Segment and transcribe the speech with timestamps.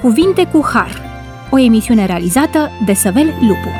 [0.00, 1.02] Cuvinte cu Har,
[1.50, 3.70] o emisiune realizată de Săvel Lupu.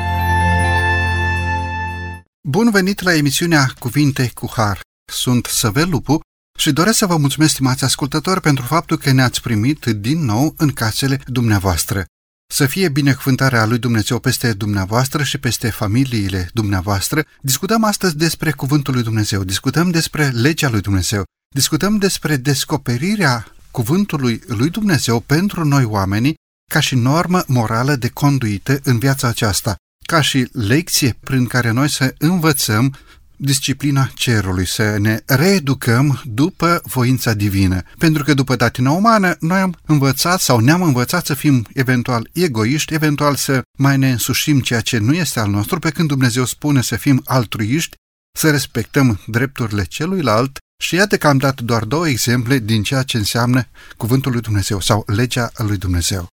[2.47, 4.79] Bun venit la emisiunea Cuvinte cu Har.
[5.11, 6.19] Sunt Săvel Lupu
[6.57, 10.69] și doresc să vă mulțumesc, stimați ascultători, pentru faptul că ne-ați primit din nou în
[10.69, 12.05] casele dumneavoastră.
[12.53, 17.23] Să fie binecuvântarea lui Dumnezeu peste dumneavoastră și peste familiile dumneavoastră.
[17.41, 21.23] Discutăm astăzi despre Cuvântul lui Dumnezeu, discutăm despre legea lui Dumnezeu,
[21.55, 26.35] discutăm despre descoperirea Cuvântului lui Dumnezeu pentru noi oamenii
[26.71, 31.89] ca și normă morală de conduită în viața aceasta, ca și lecție prin care noi
[31.89, 32.95] să învățăm
[33.41, 37.81] disciplina cerului, să ne reeducăm după voința divină.
[37.97, 42.93] Pentru că după datina umană, noi am învățat sau ne-am învățat să fim eventual egoiști,
[42.93, 46.81] eventual să mai ne însușim ceea ce nu este al nostru, pe când Dumnezeu spune
[46.81, 47.95] să fim altruiști,
[48.37, 53.17] să respectăm drepturile celuilalt și iată că am dat doar două exemple din ceea ce
[53.17, 53.67] înseamnă
[53.97, 56.27] cuvântul lui Dumnezeu sau legea lui Dumnezeu.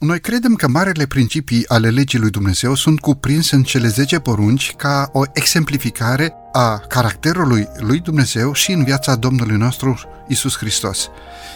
[0.00, 4.72] Noi credem că marele principii ale legii lui Dumnezeu sunt cuprinse în cele 10 porunci
[4.76, 11.08] ca o exemplificare a caracterului lui Dumnezeu și în viața Domnului nostru Isus Hristos.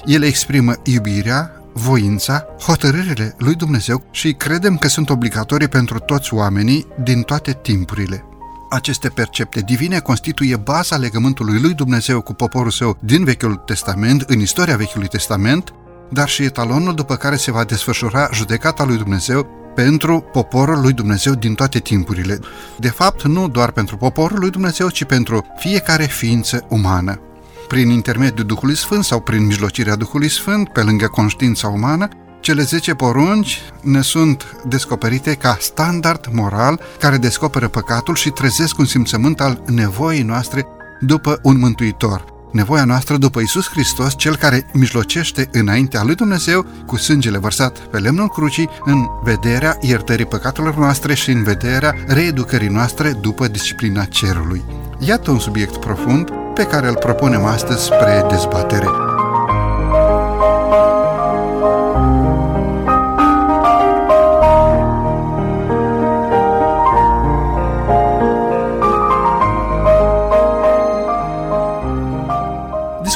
[0.04, 6.86] Ele exprimă iubirea, voința, hotărârile lui Dumnezeu și credem că sunt obligatorii pentru toți oamenii
[7.02, 8.27] din toate timpurile.
[8.70, 14.40] Aceste percepte divine constituie baza legământului lui Dumnezeu cu poporul său din Vechiul Testament, în
[14.40, 15.72] istoria Vechiului Testament,
[16.10, 21.34] dar și etalonul după care se va desfășura judecata lui Dumnezeu pentru poporul lui Dumnezeu
[21.34, 22.38] din toate timpurile.
[22.78, 27.20] De fapt, nu doar pentru poporul lui Dumnezeu, ci pentru fiecare ființă umană.
[27.68, 32.08] Prin intermediul Duhului Sfânt sau prin mijlocirea Duhului Sfânt, pe lângă conștiința umană,
[32.48, 38.84] cele 10 porunci ne sunt descoperite ca standard moral care descoperă păcatul și trezesc un
[38.84, 40.66] simțământ al nevoii noastre
[41.00, 42.24] după un mântuitor.
[42.52, 47.98] Nevoia noastră după Isus Hristos, cel care mijlocește înaintea lui Dumnezeu cu sângele vărsat pe
[47.98, 54.64] lemnul crucii în vederea iertării păcatelor noastre și în vederea reeducării noastre după disciplina cerului.
[54.98, 58.86] Iată un subiect profund pe care îl propunem astăzi spre dezbatere.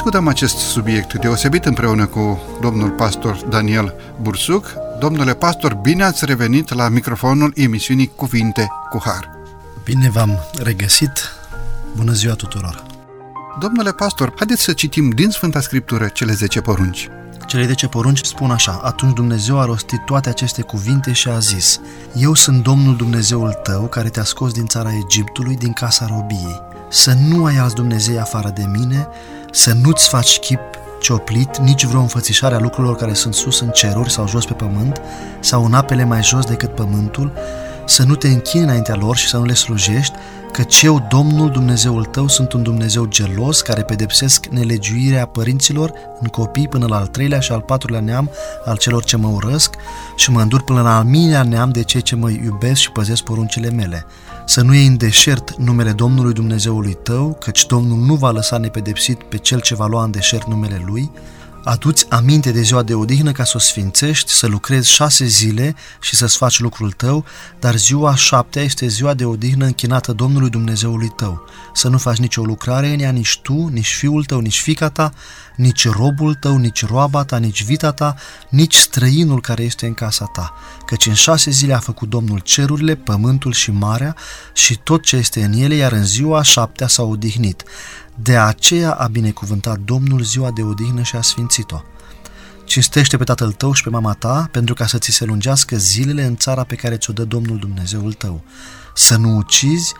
[0.03, 4.73] Discutăm acest subiect deosebit împreună cu domnul pastor Daniel Bursuc.
[4.99, 9.29] Domnule pastor, bine ați revenit la microfonul emisiunii Cuvinte cu Har.
[9.83, 11.11] Bine v-am regăsit.
[11.95, 12.83] Bună ziua tuturor!
[13.59, 17.09] Domnule pastor, haideți să citim din Sfânta Scriptură cele 10 porunci.
[17.47, 21.79] Cele 10 porunci spun așa, atunci Dumnezeu a rostit toate aceste cuvinte și a zis,
[22.15, 26.61] Eu sunt Domnul Dumnezeul tău care te-a scos din țara Egiptului, din casa robiei.
[26.89, 29.07] Să nu ai alți Dumnezei afară de mine,
[29.53, 30.59] să nu-ți faci chip
[31.01, 35.01] cioplit, nici vreo înfățișare a lucrurilor care sunt sus în ceruri sau jos pe pământ,
[35.39, 37.31] sau în apele mai jos decât pământul,
[37.85, 40.15] să nu te închini înaintea lor și să nu le slujești,
[40.53, 46.67] că eu, Domnul Dumnezeul tău, sunt un Dumnezeu gelos care pedepsesc nelegiuirea părinților în copii
[46.67, 48.29] până la al treilea și al patrulea neam
[48.65, 49.75] al celor ce mă urăsc
[50.15, 53.23] și mă îndur până la al miilea neam de cei ce mă iubesc și păzesc
[53.23, 54.05] poruncile mele.
[54.45, 59.23] Să nu iei în deșert numele Domnului Dumnezeului tău, căci Domnul nu va lăsa nepedepsit
[59.23, 61.11] pe cel ce va lua în deșert numele Lui,
[61.65, 66.15] Aduți aminte de ziua de odihnă ca să o sfințești, să lucrezi șase zile și
[66.15, 67.25] să-ți faci lucrul tău,
[67.59, 71.45] dar ziua șaptea este ziua de odihnă închinată Domnului Dumnezeului tău.
[71.73, 75.13] Să nu faci nicio lucrare în ea, nici tu, nici fiul tău, nici fica ta,
[75.55, 78.15] nici robul tău, nici roaba ta, nici vita ta,
[78.49, 80.53] nici străinul care este în casa ta.
[80.85, 84.15] Căci în șase zile a făcut Domnul cerurile, pământul și marea
[84.53, 87.63] și tot ce este în ele, iar în ziua șaptea s-a odihnit.
[88.15, 91.81] De aceea a binecuvântat Domnul ziua de odihnă și a sfințit-o.
[92.65, 96.23] Cinstește pe tatăl tău și pe mama ta, pentru ca să ți se lungească zilele
[96.23, 98.43] în țara pe care ți-o dă Domnul Dumnezeul tău.
[98.95, 99.93] Să nu ucizi,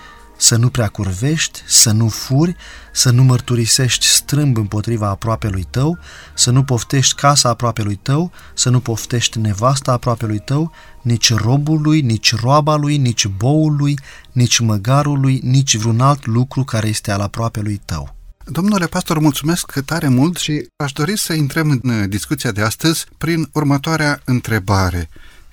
[0.43, 2.55] să nu prea curvești, să nu furi,
[2.93, 5.97] să nu mărturisești strâmb împotriva aproapelui tău,
[6.33, 12.35] să nu poftești casa aproapelui tău, să nu poftești nevasta aproapelui tău, nici robului, nici
[12.35, 13.99] roaba lui, nici boului,
[14.31, 18.15] nici măgarului, nici vreun alt lucru care este al aproapelui tău.
[18.45, 23.49] Domnule pastor, mulțumesc tare mult și aș dori să intrăm în discuția de astăzi prin
[23.53, 25.09] următoarea întrebare.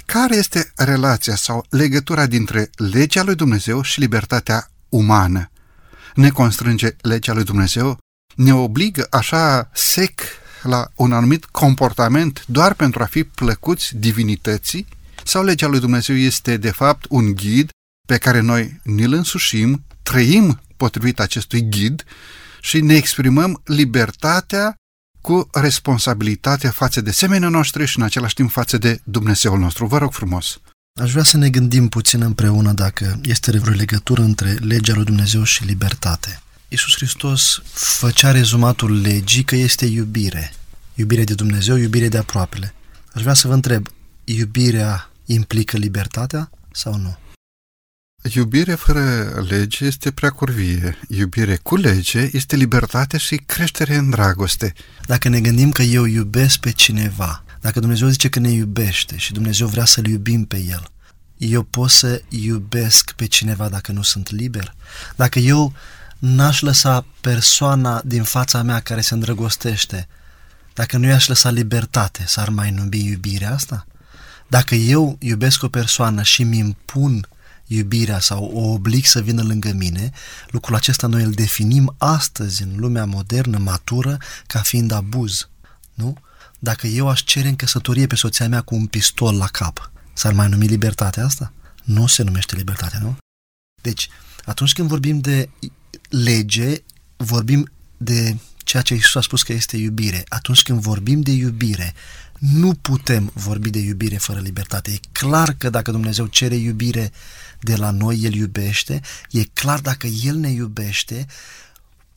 [0.07, 5.51] Care este relația sau legătura dintre legea lui Dumnezeu și libertatea umană?
[6.15, 7.99] Ne constrânge legea lui Dumnezeu?
[8.35, 10.21] Ne obligă așa sec
[10.63, 14.87] la un anumit comportament doar pentru a fi plăcuți divinității?
[15.25, 17.71] Sau legea lui Dumnezeu este de fapt un ghid
[18.09, 22.05] pe care noi ni-l însușim, trăim potrivit acestui ghid
[22.61, 24.75] și ne exprimăm libertatea
[25.21, 29.87] cu responsabilitate față de semenii noștri și în același timp față de Dumnezeul nostru.
[29.87, 30.61] Vă rog frumos!
[30.95, 35.43] Aș vrea să ne gândim puțin împreună dacă este vreo legătură între legea lui Dumnezeu
[35.43, 36.43] și libertate.
[36.69, 40.53] Iisus Hristos făcea rezumatul legii că este iubire.
[40.95, 42.75] Iubire de Dumnezeu, iubire de aproapele.
[43.13, 43.87] Aș vrea să vă întreb,
[44.25, 47.19] iubirea implică libertatea sau nu?
[48.23, 50.99] Iubire fără lege este prea curvie.
[51.09, 54.75] Iubire cu lege este libertate și creștere în dragoste.
[55.07, 59.33] Dacă ne gândim că eu iubesc pe cineva, dacă Dumnezeu zice că ne iubește și
[59.33, 60.91] Dumnezeu vrea să-L iubim pe El,
[61.37, 64.75] eu pot să iubesc pe cineva dacă nu sunt liber?
[65.17, 65.73] Dacă eu
[66.19, 70.09] n-aș lăsa persoana din fața mea care se îndrăgostește,
[70.75, 73.87] dacă nu i-aș lăsa libertate, s-ar mai numi iubirea asta?
[74.49, 77.27] Dacă eu iubesc o persoană și mi impun
[77.67, 80.11] iubirea sau o oblig să vină lângă mine,
[80.51, 85.49] lucrul acesta noi îl definim astăzi în lumea modernă, matură, ca fiind abuz.
[85.95, 86.17] Nu?
[86.63, 90.33] Dacă eu aș cere în căsătorie pe soția mea cu un pistol la cap, s-ar
[90.33, 91.53] mai numi libertatea asta?
[91.85, 93.17] Nu se numește libertate, nu?
[93.83, 94.09] Deci,
[94.45, 95.49] atunci când vorbim de
[96.09, 96.83] lege,
[97.17, 100.25] vorbim de ceea ce Iisus a spus că este iubire.
[100.29, 101.95] Atunci când vorbim de iubire,
[102.39, 104.91] nu putem vorbi de iubire fără libertate.
[104.91, 107.13] E clar că dacă Dumnezeu cere iubire
[107.61, 109.01] de la noi, El iubește.
[109.31, 111.27] E clar dacă El ne iubește,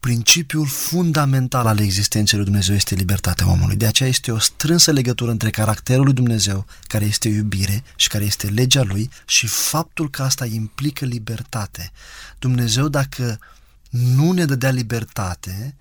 [0.04, 3.76] principiul fundamental al existenței lui Dumnezeu este libertatea omului.
[3.76, 8.24] De aceea este o strânsă legătură între caracterul lui Dumnezeu, care este iubire și care
[8.24, 11.92] este legea lui, și faptul că asta implică libertate.
[12.40, 13.40] Dumnezeu, dacă
[13.90, 15.76] nu ne dădea libertate,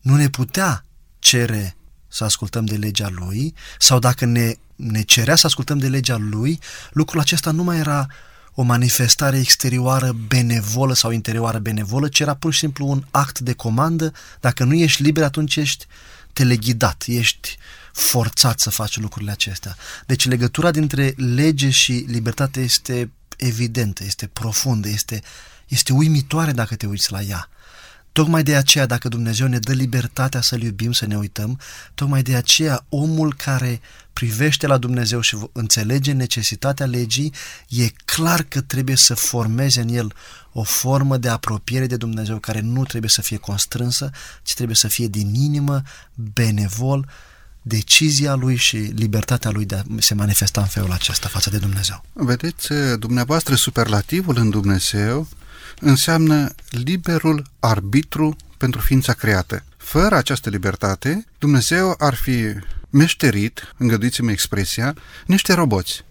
[0.00, 0.84] nu ne putea
[1.18, 1.76] cere
[2.08, 6.58] să ascultăm de legea lui sau dacă ne, ne cerea să ascultăm de legea lui,
[6.90, 8.06] lucrul acesta nu mai era
[8.60, 13.52] o manifestare exterioară benevolă sau interioară benevolă, ci era pur și simplu un act de
[13.52, 14.12] comandă.
[14.40, 15.86] Dacă nu ești liber, atunci ești
[16.32, 17.58] teleghidat, ești
[17.92, 19.76] forțat să faci lucrurile acestea.
[20.06, 25.22] Deci legătura dintre lege și libertate este evidentă, este profundă, este,
[25.68, 27.48] este uimitoare dacă te uiți la ea.
[28.18, 31.60] Tocmai de aceea, dacă Dumnezeu ne dă libertatea să-L iubim, să ne uităm,
[31.94, 33.80] tocmai de aceea omul care
[34.12, 37.32] privește la Dumnezeu și înțelege necesitatea legii,
[37.68, 40.12] e clar că trebuie să formeze în el
[40.52, 44.10] o formă de apropiere de Dumnezeu care nu trebuie să fie constrânsă,
[44.42, 45.82] ci trebuie să fie din inimă,
[46.14, 47.08] benevol,
[47.62, 52.04] decizia lui și libertatea lui de a se manifesta în felul acesta față de Dumnezeu.
[52.12, 52.68] Vedeți,
[52.98, 55.28] dumneavoastră, superlativul în Dumnezeu
[55.80, 59.64] înseamnă liberul arbitru pentru ființa creată.
[59.76, 62.44] Fără această libertate, Dumnezeu ar fi
[62.90, 64.94] meșterit, îngăduiți-mi expresia,
[65.26, 66.06] niște roboți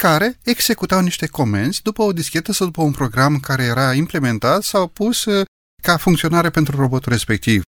[0.00, 4.86] care executau niște comenzi după o dischetă sau după un program care era implementat sau
[4.86, 5.44] pus uh,
[5.82, 7.62] ca funcționare pentru robotul respectiv.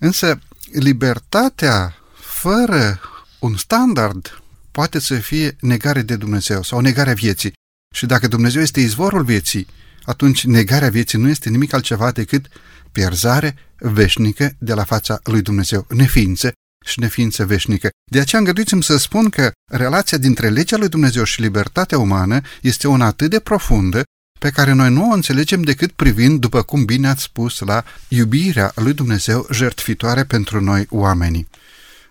[0.00, 0.38] Însă,
[0.72, 3.00] libertatea fără
[3.38, 7.52] un standard poate să fie negare de Dumnezeu sau negarea vieții.
[7.94, 9.66] Și dacă Dumnezeu este izvorul vieții,
[10.08, 12.46] atunci negarea vieții nu este nimic altceva decât
[12.92, 16.52] pierzare veșnică de la fața lui Dumnezeu, neființă
[16.86, 17.88] și neființă veșnică.
[18.10, 22.88] De aceea îngăduiți-mi să spun că relația dintre legea lui Dumnezeu și libertatea umană este
[22.88, 24.02] una atât de profundă
[24.38, 28.72] pe care noi nu o înțelegem decât privind, după cum bine ați spus, la iubirea
[28.74, 31.48] lui Dumnezeu jertfitoare pentru noi oamenii.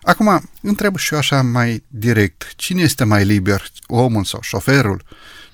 [0.02, 5.02] Acum, întreb și eu așa mai direct, cine este mai liber, omul sau șoferul?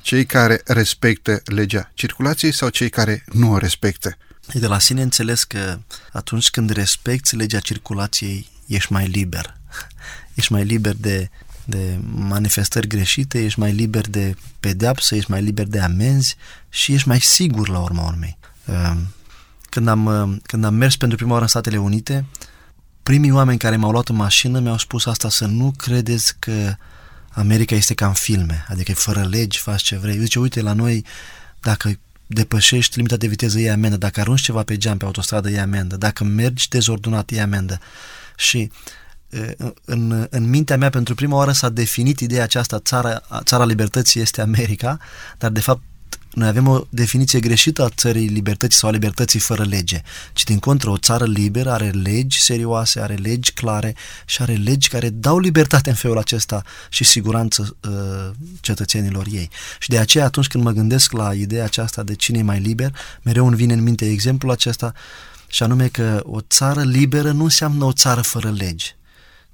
[0.04, 4.16] Cei care respectă legea circulației sau cei care nu o respectă?
[4.52, 5.78] E de la sine înțeles că
[6.12, 9.56] atunci când respecti legea circulației, ești mai liber.
[10.34, 11.30] Ești mai liber de,
[11.64, 16.36] de manifestări greșite, ești mai liber de pedeapsă, ești mai liber de amenzi
[16.68, 18.38] și ești mai sigur la urma urmei.
[18.64, 19.14] Ehm,
[19.70, 22.24] când am, ehm, când am mers pentru prima oară în Statele Unite,
[23.02, 26.76] primii oameni care m-au luat în mașină mi-au spus asta, să nu credeți că
[27.34, 30.18] America este ca în filme, adică fără legi, faci ce vrei.
[30.18, 31.04] Zice, uite, la noi,
[31.60, 33.96] dacă depășești limita de viteză, e amendă.
[33.96, 35.96] Dacă arunci ceva pe geam pe autostradă, e amendă.
[35.96, 37.78] Dacă mergi dezordonat, e amendă.
[38.36, 38.70] Și
[39.84, 44.40] în, în mintea mea, pentru prima oară s-a definit ideea aceasta, țara, țara libertății este
[44.40, 44.98] America,
[45.38, 45.82] dar de fapt
[46.34, 50.58] noi avem o definiție greșită a țării libertății sau a libertății fără lege, ci din
[50.58, 55.38] contră o țară liberă are legi serioase, are legi clare și are legi care dau
[55.38, 59.50] libertate în felul acesta și siguranță uh, cetățenilor ei.
[59.78, 62.96] Și de aceea atunci când mă gândesc la ideea aceasta de cine e mai liber,
[63.22, 64.92] mereu îmi vine în minte exemplul acesta
[65.46, 68.96] și anume că o țară liberă nu înseamnă o țară fără legi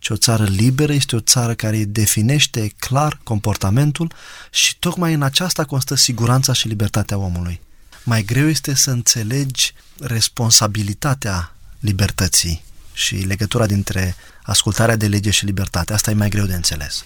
[0.01, 4.13] ci o țară liberă este o țară care definește clar comportamentul
[4.51, 7.61] și tocmai în aceasta constă siguranța și libertatea omului.
[8.05, 15.93] Mai greu este să înțelegi responsabilitatea libertății și legătura dintre ascultarea de lege și libertate.
[15.93, 17.05] Asta e mai greu de înțeles.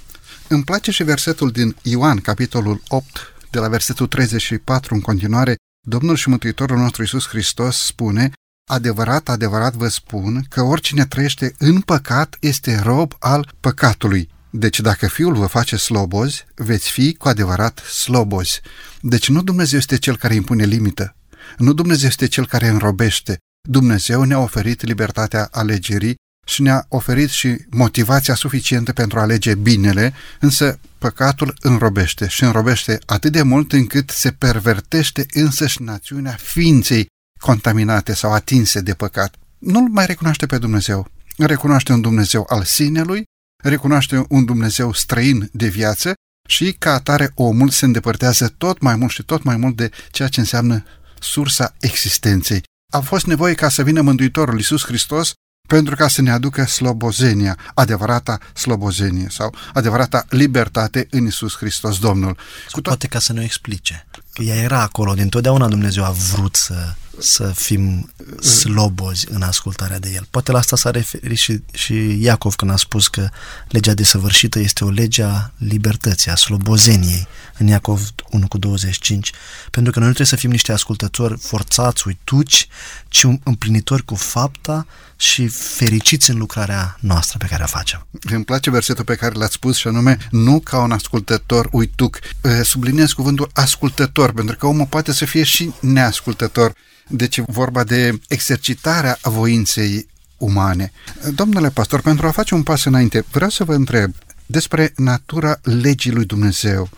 [0.49, 3.07] Îmi place și versetul din Ioan, capitolul 8,
[3.51, 5.57] de la versetul 34 în continuare.
[5.87, 8.33] Domnul și Mântuitorul nostru Iisus Hristos spune
[8.71, 14.29] Adevărat, adevărat vă spun că oricine trăiește în păcat este rob al păcatului.
[14.51, 18.61] Deci dacă Fiul vă face slobozi, veți fi cu adevărat slobozi.
[19.01, 21.17] Deci nu Dumnezeu este Cel care impune limită,
[21.57, 23.39] nu Dumnezeu este Cel care înrobește.
[23.69, 26.15] Dumnezeu ne-a oferit libertatea alegerii
[26.47, 32.99] și ne-a oferit și motivația suficientă pentru a alege binele, însă păcatul înrobește și înrobește
[33.07, 37.07] atât de mult încât se pervertește însăși națiunea ființei
[37.45, 39.35] contaminate sau atinse de păcat.
[39.59, 41.09] Nu-L mai recunoaște pe Dumnezeu.
[41.37, 43.25] Recunoaște un Dumnezeu al sinelui,
[43.63, 46.13] recunoaște un Dumnezeu străin de viață
[46.49, 50.29] și ca atare omul se îndepărtează tot mai mult și tot mai mult de ceea
[50.29, 50.85] ce înseamnă
[51.21, 52.63] sursa existenței.
[52.93, 55.33] A fost nevoie ca să vină Mântuitorul Iisus Hristos
[55.69, 62.39] pentru ca să ne aducă slobozenia, adevărata slobozenie sau adevărata libertate în Isus Hristos Domnul.
[62.71, 64.07] Cu Poate ca să ne explice.
[64.35, 70.11] Că ea era acolo, dintotdeauna Dumnezeu a vrut să să fim slobozi în ascultarea de
[70.15, 70.27] El.
[70.31, 73.29] Poate la asta s-a referit și, și Iacov când a spus că
[73.69, 77.27] legea desăvârșită este o lege a libertății, a slobozeniei,
[77.59, 79.33] în Iacov 1 cu 25,
[79.71, 82.69] pentru că noi nu trebuie să fim niște ascultători forțați, uituci,
[83.09, 84.87] ci împlinitori cu fapta
[85.17, 88.07] și fericiți în lucrarea noastră pe care o facem.
[88.21, 92.19] Îmi place versetul pe care l-ați spus și anume, nu ca un ascultător uituc.
[92.63, 96.75] Subliniez cuvântul ascultător, pentru că omul poate să fie și neascultător.
[97.09, 100.93] Deci vorba de exercitarea voinței umane.
[101.35, 104.15] Domnule pastor, pentru a face un pas înainte, vreau să vă întreb
[104.47, 106.89] despre natura legii lui Dumnezeu.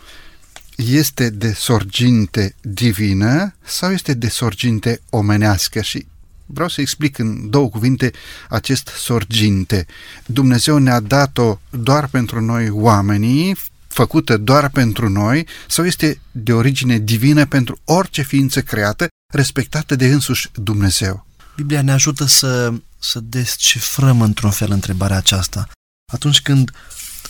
[0.75, 5.81] Este de sorginte divină sau este de sorginte omenească?
[5.81, 6.05] Și
[6.45, 8.11] vreau să explic în două cuvinte
[8.49, 9.85] acest sorginte.
[10.25, 13.55] Dumnezeu ne-a dat-o doar pentru noi oamenii,
[13.97, 20.05] făcută doar pentru noi, sau este de origine divină pentru orice ființă creată respectată de
[20.05, 21.25] însuși Dumnezeu.
[21.55, 25.67] Biblia ne ajută să, să descifrăm într-un fel întrebarea aceasta.
[26.13, 26.71] Atunci când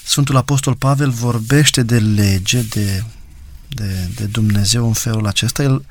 [0.03, 3.03] Sfântul Apostol Pavel vorbește de lege, de,
[3.67, 5.85] de, de Dumnezeu în felul acesta, el,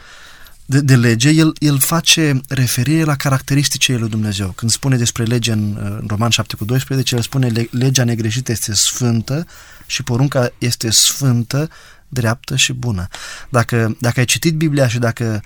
[0.66, 4.48] de, de lege, el, el face referire la caracteristicile lui Dumnezeu.
[4.50, 8.74] Când spune despre lege în, în Roman 7 cu 12, el spune legea negreșită este
[8.74, 9.46] sfântă
[9.86, 11.68] și porunca este sfântă,
[12.08, 13.08] dreaptă și bună.
[13.48, 15.42] Dacă, dacă ai citit Biblia și dacă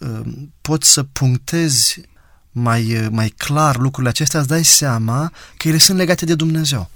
[0.00, 2.00] Ehm, poți să punctezi
[2.52, 6.90] mai, mai clar lucrurile acestea, îți dai seama că ele sunt legate de Dumnezeu.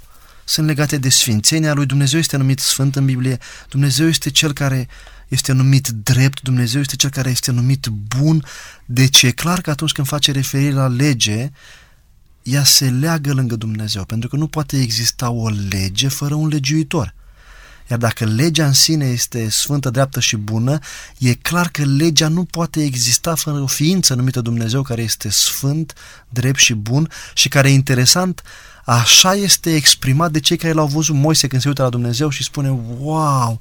[0.45, 4.89] Sunt legate de sfințenia lui Dumnezeu, este numit Sfânt în Biblie, Dumnezeu este Cel care
[5.29, 8.45] este numit drept, Dumnezeu este Cel care este numit bun,
[8.85, 11.51] deci e clar că atunci când face referire la lege,
[12.45, 17.15] ea se leagă lângă Dumnezeu, pentru că nu poate exista o lege fără un legiuitor.
[17.91, 20.79] Iar dacă legea în sine este sfântă, dreaptă și bună,
[21.19, 25.95] e clar că legea nu poate exista fără o ființă numită Dumnezeu care este sfânt,
[26.29, 28.43] drept și bun și care, interesant,
[28.85, 32.43] așa este exprimat de cei care l-au văzut Moise când se uită la Dumnezeu și
[32.43, 33.61] spune, wow,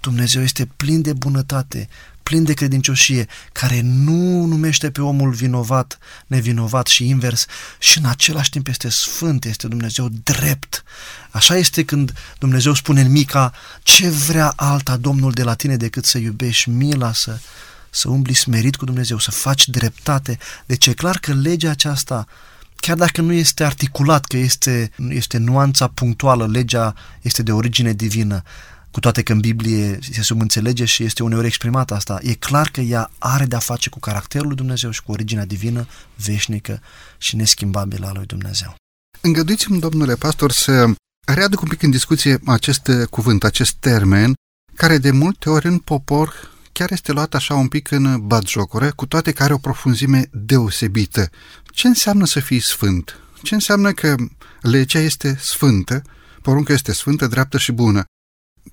[0.00, 1.88] Dumnezeu este plin de bunătate,
[2.22, 7.46] plin de credincioșie, care nu numește pe omul vinovat, nevinovat și invers
[7.78, 10.82] și în același timp este sfânt, este Dumnezeu drept.
[11.30, 16.04] Așa este când Dumnezeu spune în Mica, ce vrea alta Domnul de la tine decât
[16.04, 17.38] să iubești mila, să,
[17.90, 20.38] să umbli smerit cu Dumnezeu, să faci dreptate.
[20.66, 22.26] Deci e clar că legea aceasta
[22.80, 28.42] chiar dacă nu este articulat, că este, este nuanța punctuală, legea este de origine divină,
[28.90, 32.80] cu toate că în Biblie se subînțelege și este uneori exprimat asta, e clar că
[32.80, 36.82] ea are de-a face cu caracterul lui Dumnezeu și cu originea divină, veșnică
[37.18, 38.74] și neschimbabilă a lui Dumnezeu.
[39.20, 40.92] Îngăduiți-mi, domnule pastor, să
[41.26, 44.34] readuc un pic în discuție acest cuvânt, acest termen,
[44.74, 49.06] care de multe ori în popor chiar este luat așa un pic în batjocură, cu
[49.06, 51.30] toate care are o profunzime deosebită.
[51.64, 53.18] Ce înseamnă să fii sfânt?
[53.42, 54.14] Ce înseamnă că
[54.60, 56.02] legea este sfântă,
[56.42, 58.04] porunca este sfântă, dreaptă și bună?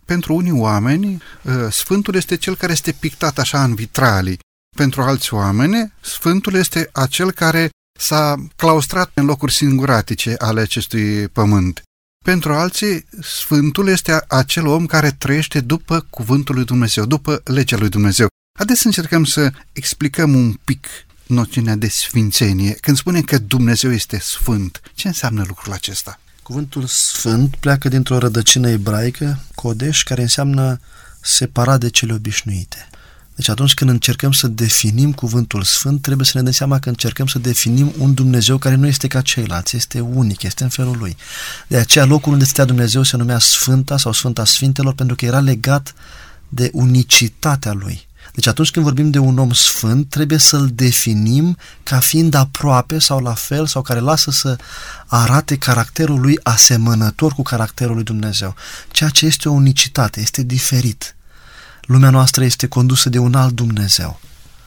[0.05, 4.39] Pentru unii oameni, ă, Sfântul este cel care este pictat așa în vitralii.
[4.75, 11.81] Pentru alți oameni, Sfântul este acel care s-a claustrat în locuri singuratice ale acestui pământ.
[12.25, 17.89] Pentru alții, Sfântul este acel om care trăiește după cuvântul lui Dumnezeu, după legea lui
[17.89, 18.27] Dumnezeu.
[18.57, 20.87] Haideți să încercăm să explicăm un pic
[21.25, 22.71] noțiunea de sfințenie.
[22.71, 26.19] Când spunem că Dumnezeu este sfânt, ce înseamnă lucrul acesta?
[26.47, 30.79] Cuvântul sfânt pleacă dintr-o rădăcină ebraică, codeș, care înseamnă
[31.21, 32.89] separat de cele obișnuite.
[33.35, 37.27] Deci atunci când încercăm să definim cuvântul sfânt, trebuie să ne dăm seama că încercăm
[37.27, 41.17] să definim un Dumnezeu care nu este ca ceilalți, este unic, este în felul lui.
[41.67, 45.39] De aceea locul unde stătea Dumnezeu se numea Sfânta sau Sfânta Sfintelor pentru că era
[45.39, 45.93] legat
[46.49, 48.07] de unicitatea lui.
[48.37, 53.19] Deci atunci când vorbim de un om sfânt, trebuie să-l definim ca fiind aproape sau
[53.19, 54.57] la fel sau care lasă să
[55.05, 58.55] arate caracterul lui asemănător cu caracterul lui Dumnezeu.
[58.91, 61.15] Ceea ce este o unicitate, este diferit.
[61.81, 64.19] Lumea noastră este condusă de un alt Dumnezeu.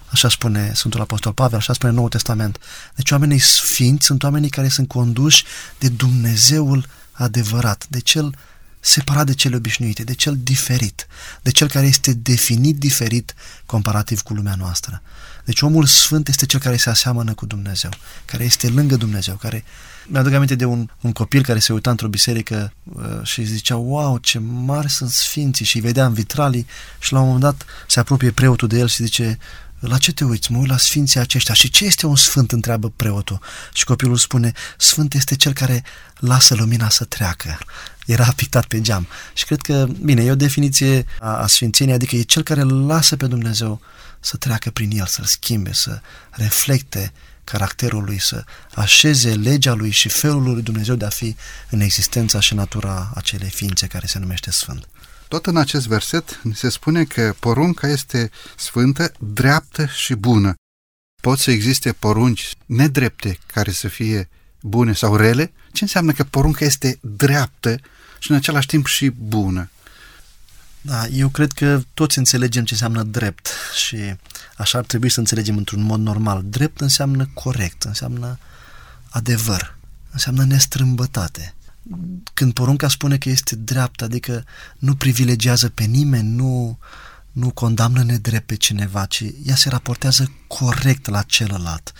[0.07, 2.59] Așa spune Sfântul Apostol Pavel, așa spune Noul Testament.
[2.95, 5.45] Deci oamenii sfinți sunt oamenii care sunt conduși
[5.79, 8.35] de Dumnezeul adevărat, de cel
[8.81, 11.07] separat de cele obișnuite, de cel diferit,
[11.43, 13.35] de cel care este definit diferit
[13.67, 15.03] comparativ cu lumea noastră.
[15.45, 17.91] Deci omul sfânt este cel care se aseamănă cu Dumnezeu,
[18.25, 19.65] care este lângă Dumnezeu, care...
[20.07, 24.19] Mi-aduc aminte de un, un copil care se uita într-o biserică uh, și zicea, wow,
[24.19, 26.67] ce mari sunt sfinții și îi vedea în vitralii
[26.99, 29.39] și la un moment dat se apropie preotul de el și zice,
[29.81, 30.53] la ce te uiți?
[30.53, 31.55] Mă uit la sfinții aceștia.
[31.55, 32.53] Și ce este un sfânt?
[32.53, 33.41] Întreabă preotul.
[33.73, 35.85] Și copilul spune, sfânt este cel care
[36.17, 37.59] lasă lumina să treacă.
[38.07, 39.07] Era pictat pe geam.
[39.35, 43.17] Și cred că, bine, e o definiție a, a sfințeniei, adică e cel care lasă
[43.17, 43.81] pe Dumnezeu
[44.21, 47.13] să treacă prin el, să-l schimbe, să reflecte
[47.45, 48.45] caracterul lui, să
[48.75, 51.37] așeze legea lui și felul lui Dumnezeu de a fi
[51.71, 54.89] în existența și natura acelei ființe care se numește Sfânt.
[55.31, 60.55] Tot în acest verset se spune că porunca este sfântă, dreaptă și bună.
[61.23, 64.29] Pot să existe porunci nedrepte care să fie
[64.61, 65.53] bune sau rele?
[65.73, 67.77] Ce înseamnă că porunca este dreaptă
[68.19, 69.71] și în același timp și bună?
[70.81, 73.49] Da, eu cred că toți înțelegem ce înseamnă drept
[73.85, 74.15] și
[74.57, 76.43] așa ar trebui să înțelegem într-un mod normal.
[76.45, 78.39] Drept înseamnă corect, înseamnă
[79.09, 79.77] adevăr,
[80.11, 81.55] înseamnă nestrâmbătate
[82.35, 84.45] când porunca spune că este dreaptă, adică
[84.79, 86.79] nu privilegiază pe nimeni, nu,
[87.33, 91.93] nu condamnă nedrept pe cineva, ci ea se raportează corect la celălalt.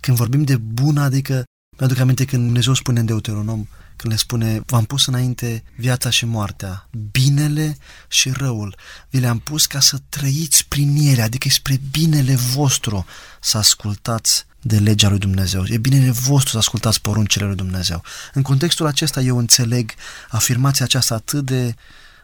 [0.00, 1.44] Când vorbim de bună, adică
[1.78, 6.24] mi-aduc aminte când Dumnezeu spune în Deuteronom, când le spune, v-am pus înainte viața și
[6.24, 7.76] moartea, binele
[8.08, 8.76] și răul.
[9.10, 13.06] Vi le-am pus ca să trăiți prin ele, adică spre binele vostru
[13.40, 15.64] să ascultați de legea lui Dumnezeu.
[15.66, 18.02] E binele vostru să ascultați poruncile lui Dumnezeu.
[18.32, 19.92] În contextul acesta eu înțeleg
[20.28, 21.74] afirmația aceasta atât de,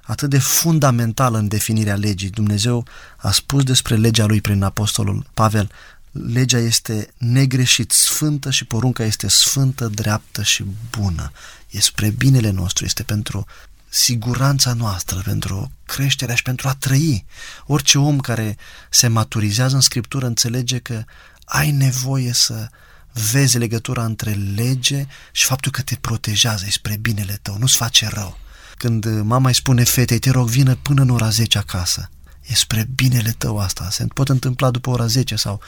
[0.02, 2.30] atât de fundamentală în definirea legii.
[2.30, 5.70] Dumnezeu a spus despre legea lui prin apostolul Pavel,
[6.10, 10.64] legea este negreșit sfântă și porunca este sfântă, dreaptă și
[10.98, 11.32] bună.
[11.70, 13.46] E spre binele nostru, este pentru
[13.88, 17.24] siguranța noastră, pentru creșterea și pentru a trăi.
[17.66, 18.56] Orice om care
[18.90, 21.04] se maturizează în Scriptură înțelege că
[21.52, 22.68] ai nevoie să
[23.32, 28.08] vezi legătura între lege și faptul că te protejează, e spre binele tău, nu-ți face
[28.08, 28.38] rău.
[28.76, 32.10] Când mama îi spune fetei, te rog, vină până în ora 10 acasă,
[32.46, 35.60] e spre binele tău asta, se pot întâmpla după ora 10 sau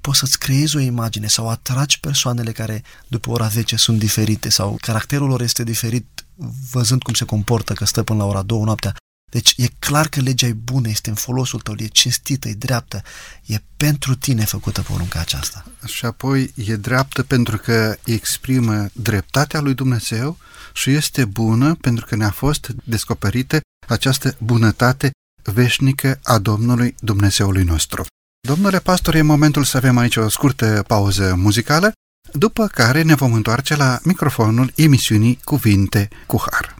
[0.00, 4.76] poți să-ți creezi o imagine sau atragi persoanele care după ora 10 sunt diferite sau
[4.80, 6.24] caracterul lor este diferit
[6.70, 8.94] văzând cum se comportă, că stă până la ora 2 noaptea
[9.30, 13.02] deci e clar că legea e bună, este în folosul tău, e cinstită, e dreaptă,
[13.46, 15.64] e pentru tine făcută porunca aceasta.
[15.86, 20.36] Și apoi e dreaptă pentru că exprimă dreptatea lui Dumnezeu
[20.72, 25.10] și este bună pentru că ne-a fost descoperită această bunătate
[25.42, 28.04] veșnică a Domnului Dumnezeului nostru.
[28.48, 31.92] Domnule pastor, e momentul să avem aici o scurtă pauză muzicală,
[32.32, 36.79] după care ne vom întoarce la microfonul emisiunii Cuvinte cu Har.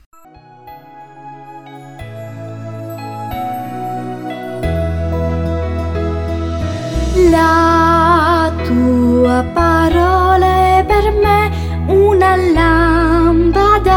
[7.29, 11.51] La tua parola è per me
[11.87, 13.97] una lampada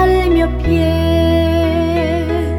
[0.00, 2.58] al mio piede.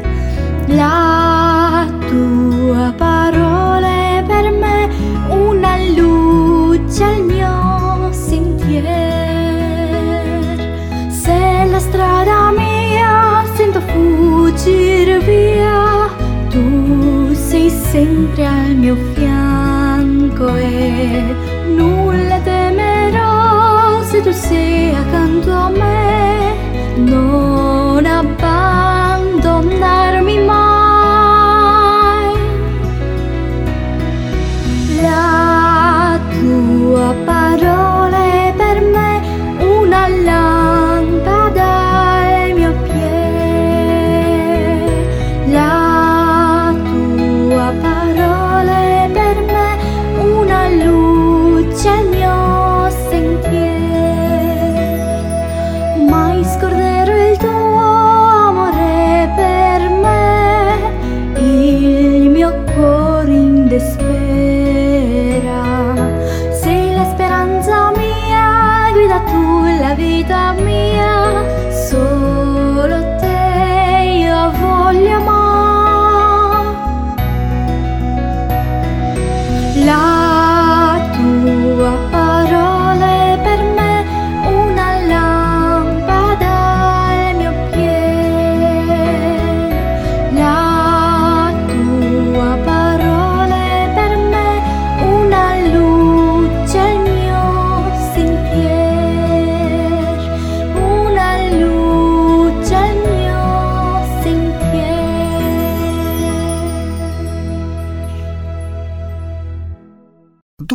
[0.68, 4.88] La tua parola è per me
[5.28, 8.86] una luce al mio sentiero.
[11.10, 16.08] Se la strada mia sento fuggire via,
[16.48, 19.07] tu sei sempre al mio fianco
[21.76, 26.54] nulla temerò se tu sei accanto a me.
[26.96, 27.27] Non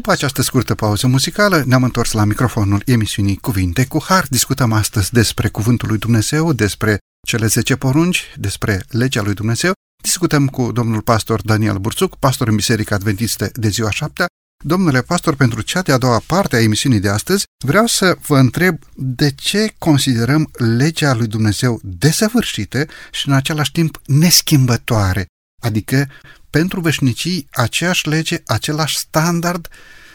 [0.04, 4.26] După această scurtă pauză muzicală, ne-am întors la microfonul emisiunii Cuvinte cu Har.
[4.30, 9.72] Discutăm astăzi despre Cuvântul lui Dumnezeu, despre cele 10 porunci, despre legea lui Dumnezeu.
[10.02, 14.26] Discutăm cu domnul pastor Daniel Burțuc, pastor în Biserica Adventistă de ziua 7
[14.64, 18.80] Domnule pastor, pentru cea de-a doua parte a emisiunii de astăzi, vreau să vă întreb
[18.96, 25.26] de ce considerăm legea lui Dumnezeu desăvârșită și în același timp neschimbătoare,
[25.62, 26.08] adică
[26.54, 29.68] pentru veșnicii aceeași lege, același standard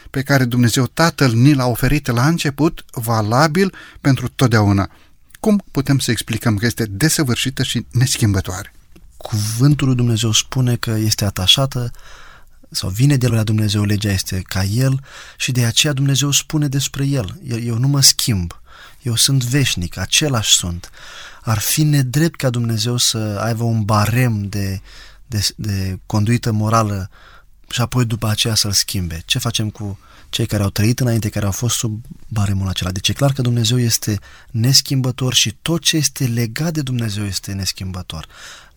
[0.09, 4.89] pe care Dumnezeu Tatăl ni l-a oferit la început, valabil pentru totdeauna.
[5.39, 8.73] Cum putem să explicăm că este desăvârșită și neschimbătoare?
[9.17, 11.91] Cuvântul lui Dumnezeu spune că este atașată
[12.69, 15.03] sau vine de la Dumnezeu, legea este ca El
[15.37, 17.39] și de aceea Dumnezeu spune despre El.
[17.43, 18.61] Eu, eu nu mă schimb,
[19.01, 20.89] eu sunt veșnic, același sunt.
[21.41, 24.81] Ar fi nedrept ca Dumnezeu să aibă un barem de,
[25.29, 27.09] de, de conduită morală
[27.69, 29.21] și apoi după aceea să-l schimbe.
[29.25, 32.91] Ce facem cu cei care au trăit înainte, care au fost sub baremul acela?
[32.91, 34.19] Deci e clar că Dumnezeu este
[34.51, 38.27] neschimbător și tot ce este legat de Dumnezeu este neschimbător.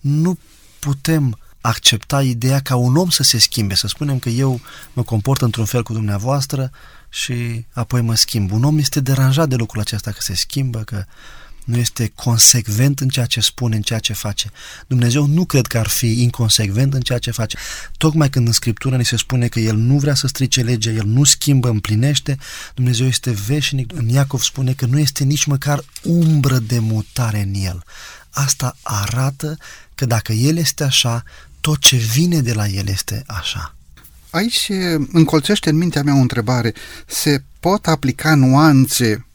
[0.00, 0.38] Nu
[0.78, 4.60] putem accepta ideea ca un om să se schimbe, să spunem că eu
[4.92, 6.70] mă comport într-un fel cu dumneavoastră
[7.08, 8.52] și apoi mă schimb.
[8.52, 11.04] Un om este deranjat de lucrul acesta că se schimbă, că
[11.64, 14.50] nu este consecvent în ceea ce spune, în ceea ce face.
[14.86, 17.58] Dumnezeu nu cred că ar fi inconsecvent în ceea ce face.
[17.96, 21.06] Tocmai când în Scriptură ni se spune că El nu vrea să strice legea, El
[21.06, 22.38] nu schimbă, împlinește,
[22.74, 23.92] Dumnezeu este veșnic.
[23.94, 27.82] În Iacov spune că nu este nici măcar umbră de mutare în El.
[28.30, 29.56] Asta arată
[29.94, 31.22] că dacă El este așa,
[31.60, 33.74] tot ce vine de la El este așa.
[34.30, 36.74] Aici se încolțește în mintea mea o întrebare.
[37.06, 39.26] Se pot aplica nuanțe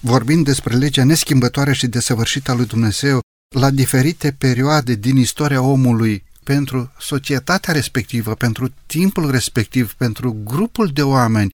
[0.00, 3.20] vorbind despre legea neschimbătoare și desăvârșită a lui Dumnezeu
[3.54, 11.02] la diferite perioade din istoria omului pentru societatea respectivă, pentru timpul respectiv, pentru grupul de
[11.02, 11.50] oameni.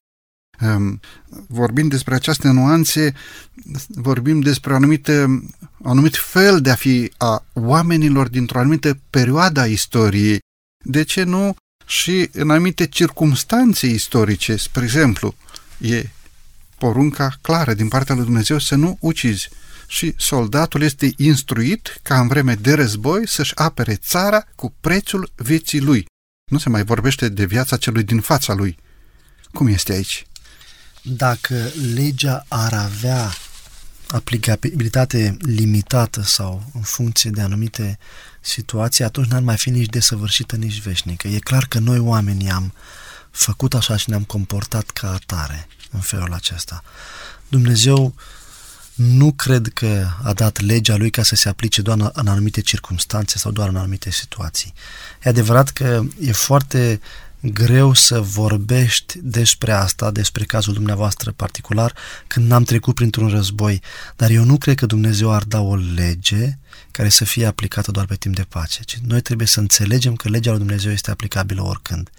[1.47, 3.13] Vorbind despre aceste nuanțe,
[3.87, 5.23] vorbim despre o anumită,
[5.77, 10.39] un anumit fel de a fi a oamenilor dintr-o anumită perioadă a istoriei.
[10.85, 11.55] De ce nu
[11.85, 14.55] și în anumite circumstanțe istorice?
[14.55, 15.35] Spre exemplu,
[15.77, 16.09] e
[16.77, 19.49] porunca clară din partea lui Dumnezeu să nu ucizi.
[19.87, 25.81] Și soldatul este instruit ca în vreme de război să-și apere țara cu prețul vieții
[25.81, 26.05] lui.
[26.51, 28.77] Nu se mai vorbește de viața celui din fața lui.
[29.51, 30.27] Cum este aici?
[31.01, 33.33] Dacă legea ar avea
[34.07, 37.97] aplicabilitate limitată sau în funcție de anumite
[38.41, 41.27] situații, atunci n-ar mai fi nici desăvârșită, nici veșnică.
[41.27, 42.73] E clar că noi oamenii am
[43.31, 46.83] făcut așa și ne-am comportat ca atare în felul acesta.
[47.47, 48.13] Dumnezeu
[48.95, 53.37] nu cred că a dat legea lui ca să se aplice doar în anumite circunstanțe
[53.37, 54.73] sau doar în anumite situații.
[55.23, 56.99] E adevărat că e foarte
[57.41, 61.93] greu să vorbești despre asta, despre cazul dumneavoastră particular,
[62.27, 63.81] când n-am trecut printr-un război,
[64.15, 66.57] dar eu nu cred că Dumnezeu ar da o lege
[66.91, 68.83] care să fie aplicată doar pe timp de pace.
[68.83, 72.09] Ci noi trebuie să înțelegem că legea lui Dumnezeu este aplicabilă oricând.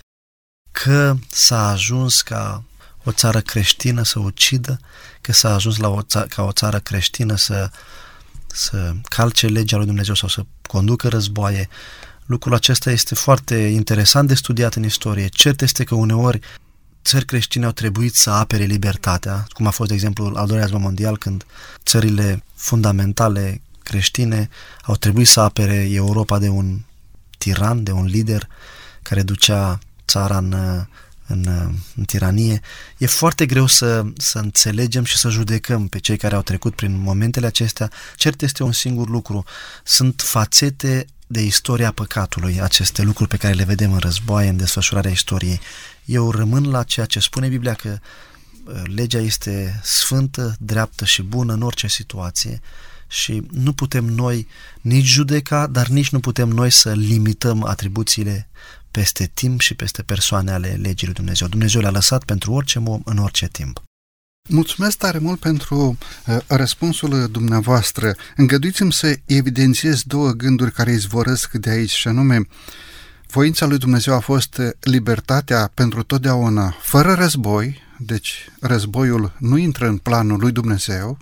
[0.70, 2.64] Că s-a ajuns ca
[3.08, 4.80] o țară creștină să ucidă,
[5.20, 7.70] că s-a ajuns la o ța- ca o țară creștină să,
[8.46, 11.68] să calce legea lui Dumnezeu sau să conducă războaie.
[12.26, 15.26] Lucrul acesta este foarte interesant de studiat în istorie.
[15.26, 16.40] Cert este că uneori
[17.04, 20.80] țări creștine au trebuit să apere libertatea, cum a fost, de exemplu, al doilea război
[20.80, 21.44] mondial, când
[21.84, 24.48] țările fundamentale creștine
[24.82, 26.80] au trebuit să apere Europa de un
[27.38, 28.48] tiran, de un lider
[29.02, 30.54] care ducea țara în
[31.28, 32.60] în, în tiranie,
[32.98, 37.00] e foarte greu să, să înțelegem și să judecăm pe cei care au trecut prin
[37.00, 37.90] momentele acestea.
[38.16, 39.44] Cert este un singur lucru.
[39.84, 45.10] Sunt fațete de istoria păcatului, aceste lucruri pe care le vedem în războaie, în desfășurarea
[45.10, 45.60] istoriei.
[46.04, 51.52] Eu rămân la ceea ce spune Biblia că uh, legea este sfântă, dreaptă și bună
[51.52, 52.60] în orice situație
[53.08, 54.46] și nu putem noi
[54.80, 58.48] nici judeca, dar nici nu putem noi să limităm atribuțiile
[58.90, 61.48] peste timp și peste persoane ale legii lui Dumnezeu.
[61.48, 63.82] Dumnezeu le-a lăsat pentru orice om în orice timp.
[64.48, 68.14] Mulțumesc tare mult pentru uh, răspunsul dumneavoastră.
[68.36, 72.40] Îngăduiți-mi să evidențiez două gânduri care izvorăsc de aici, și anume,
[73.30, 79.96] voința lui Dumnezeu a fost libertatea pentru totdeauna, fără război, deci războiul nu intră în
[79.96, 81.18] planul lui Dumnezeu,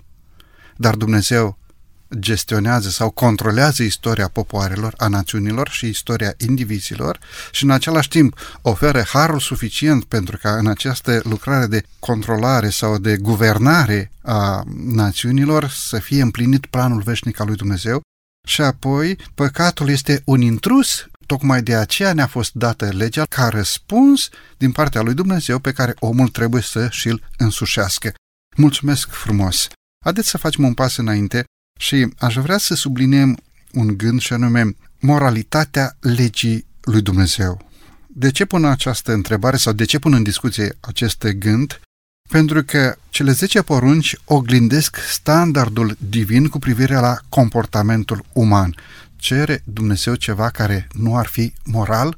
[0.75, 1.57] dar Dumnezeu
[2.19, 7.19] gestionează sau controlează istoria popoarelor, a națiunilor și istoria indivizilor
[7.51, 12.97] și în același timp oferă harul suficient pentru ca în această lucrare de controlare sau
[12.97, 18.01] de guvernare a națiunilor să fie împlinit planul veșnic al lui Dumnezeu
[18.47, 24.29] și apoi păcatul este un intrus Tocmai de aceea ne-a fost dată legea ca răspuns
[24.57, 28.13] din partea lui Dumnezeu pe care omul trebuie să și-l însușească.
[28.55, 29.67] Mulțumesc frumos!
[30.03, 31.43] Haideți să facem un pas înainte
[31.77, 33.37] și aș vrea să subliniem
[33.73, 37.67] un gând și anume moralitatea legii lui Dumnezeu.
[38.07, 41.79] De ce pun această întrebare sau de ce pun în discuție acest gând?
[42.29, 48.75] Pentru că cele 10 porunci oglindesc standardul divin cu privire la comportamentul uman.
[49.15, 52.17] Cere Dumnezeu ceva care nu ar fi moral?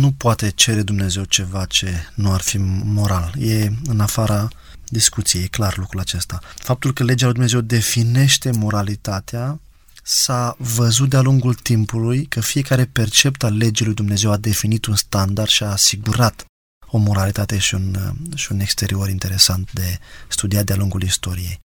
[0.00, 3.32] Nu poate cere Dumnezeu ceva ce nu ar fi moral.
[3.38, 4.48] E în afara
[4.88, 6.40] discuție, e clar lucrul acesta.
[6.54, 9.60] Faptul că legea lui Dumnezeu definește moralitatea
[10.02, 14.96] s-a văzut de-a lungul timpului că fiecare percept al legii lui Dumnezeu a definit un
[14.96, 16.44] standard și a asigurat
[16.86, 17.96] o moralitate și un,
[18.34, 21.58] și un exterior interesant de studiat de-a lungul istoriei.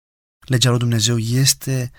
[0.45, 1.91] Legea lui Dumnezeu este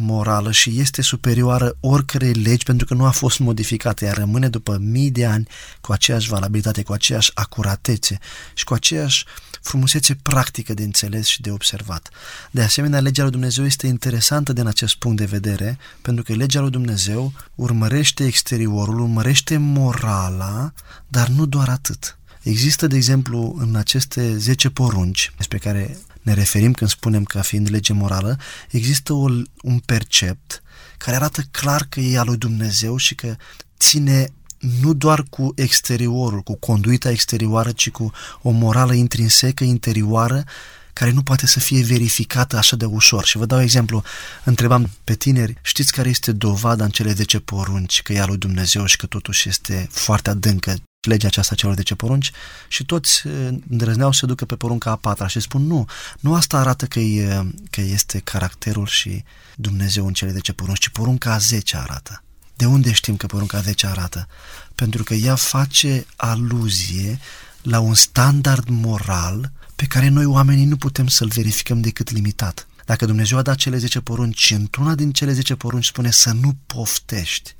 [0.00, 4.78] morală și este superioară oricărei legi pentru că nu a fost modificată, ea rămâne după
[4.80, 5.48] mii de ani
[5.80, 8.18] cu aceeași valabilitate, cu aceeași acuratețe
[8.54, 9.24] și cu aceeași
[9.64, 12.08] frumusețe practică de înțeles și de observat.
[12.50, 16.60] De asemenea, legea lui Dumnezeu este interesantă din acest punct de vedere, pentru că legea
[16.60, 20.72] lui Dumnezeu urmărește exteriorul, urmărește morala,
[21.08, 22.18] dar nu doar atât.
[22.42, 27.70] Există, de exemplu, în aceste 10 porunci despre care ne referim când spunem că fiind
[27.70, 28.38] lege morală,
[28.70, 29.28] există o,
[29.62, 30.62] un percept
[30.98, 33.36] care arată clar că e a lui Dumnezeu și că
[33.78, 34.32] ține
[34.80, 40.44] nu doar cu exteriorul, cu conduita exterioară, ci cu o morală intrinsecă, interioară,
[40.92, 43.24] care nu poate să fie verificată așa de ușor.
[43.24, 44.02] Și vă dau exemplu,
[44.44, 48.36] întrebam pe tineri, știți care este dovada în cele 10 porunci că e a lui
[48.36, 50.74] Dumnezeu și că totuși este foarte adâncă
[51.08, 52.30] legea aceasta celor 10 porunci
[52.68, 55.88] și toți uh, îndrăzneau să se ducă pe porunca a patra și spun nu,
[56.20, 59.24] nu asta arată că, e, că este caracterul și
[59.56, 62.22] Dumnezeu în cele 10 porunci, ci porunca a 10 arată.
[62.56, 64.28] De unde știm că porunca a 10 arată?
[64.74, 67.18] Pentru că ea face aluzie
[67.62, 72.66] la un standard moral pe care noi oamenii nu putem să-l verificăm decât limitat.
[72.84, 76.32] Dacă Dumnezeu a dat cele 10 porunci și într-una din cele 10 porunci spune să
[76.32, 77.54] nu poftești,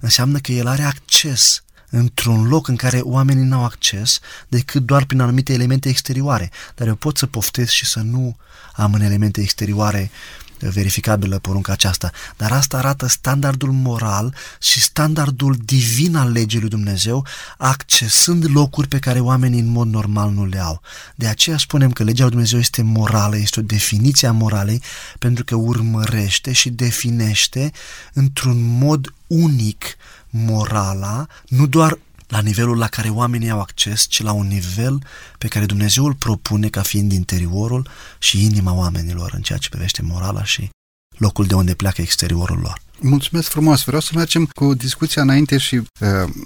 [0.00, 1.62] înseamnă că El are acces
[1.96, 6.50] într-un loc în care oamenii n-au acces decât doar prin anumite elemente exterioare.
[6.74, 8.36] Dar eu pot să poftesc și să nu
[8.72, 10.10] am în elemente exterioare
[10.58, 17.26] verificabilă porunca aceasta, dar asta arată standardul moral și standardul divin al legii lui Dumnezeu,
[17.56, 20.80] accesând locuri pe care oamenii în mod normal nu le au.
[21.14, 24.82] De aceea spunem că legea lui Dumnezeu este morală, este o definiție a moralei,
[25.18, 27.72] pentru că urmărește și definește
[28.12, 29.96] într-un mod unic
[30.36, 35.02] morala, nu doar la nivelul la care oamenii au acces, ci la un nivel
[35.38, 40.02] pe care Dumnezeu îl propune ca fiind interiorul și inima oamenilor în ceea ce privește
[40.02, 40.70] morala și
[41.16, 42.80] locul de unde pleacă exteriorul lor.
[43.00, 43.84] Mulțumesc frumos!
[43.84, 45.86] Vreau să mergem cu discuția înainte și uh,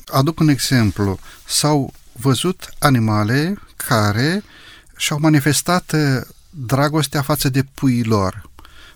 [0.06, 1.18] aduc un exemplu.
[1.46, 4.42] S-au văzut animale care
[4.96, 8.50] și-au manifestat uh, dragostea față de puii lor.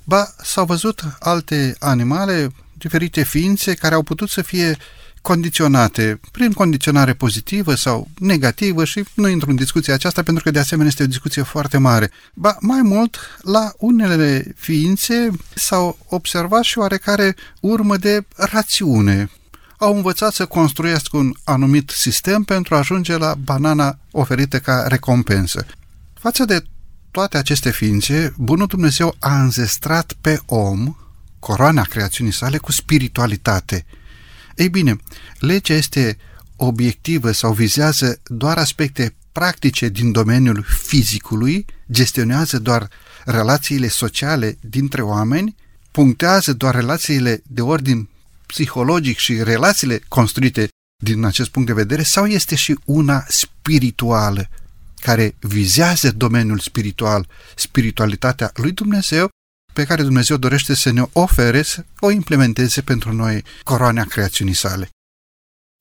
[0.04, 4.76] Ba, s-au văzut alte animale, diferite ființe care au putut să fie
[5.24, 10.58] condiționate prin condiționare pozitivă sau negativă și nu intru în discuția aceasta pentru că de
[10.58, 12.10] asemenea este o discuție foarte mare.
[12.34, 19.30] Ba, mai mult, la unele ființe s-au observat și oarecare urmă de rațiune.
[19.78, 25.66] Au învățat să construiască un anumit sistem pentru a ajunge la banana oferită ca recompensă.
[26.14, 26.64] Față de
[27.10, 30.96] toate aceste ființe, Bunul Dumnezeu a înzestrat pe om
[31.44, 33.85] coroana creațiunii sale cu spiritualitate.
[34.57, 34.96] Ei bine,
[35.38, 36.16] legea este
[36.57, 42.88] obiectivă sau vizează doar aspecte practice din domeniul fizicului, gestionează doar
[43.24, 45.57] relațiile sociale dintre oameni,
[45.90, 48.09] punctează doar relațiile de ordin
[48.46, 50.68] psihologic și relațiile construite
[51.02, 54.48] din acest punct de vedere sau este și una spirituală
[55.00, 59.28] care vizează domeniul spiritual, spiritualitatea lui Dumnezeu
[59.74, 64.88] pe care Dumnezeu dorește să ne ofere, să o implementeze pentru noi coroana creațiunii sale.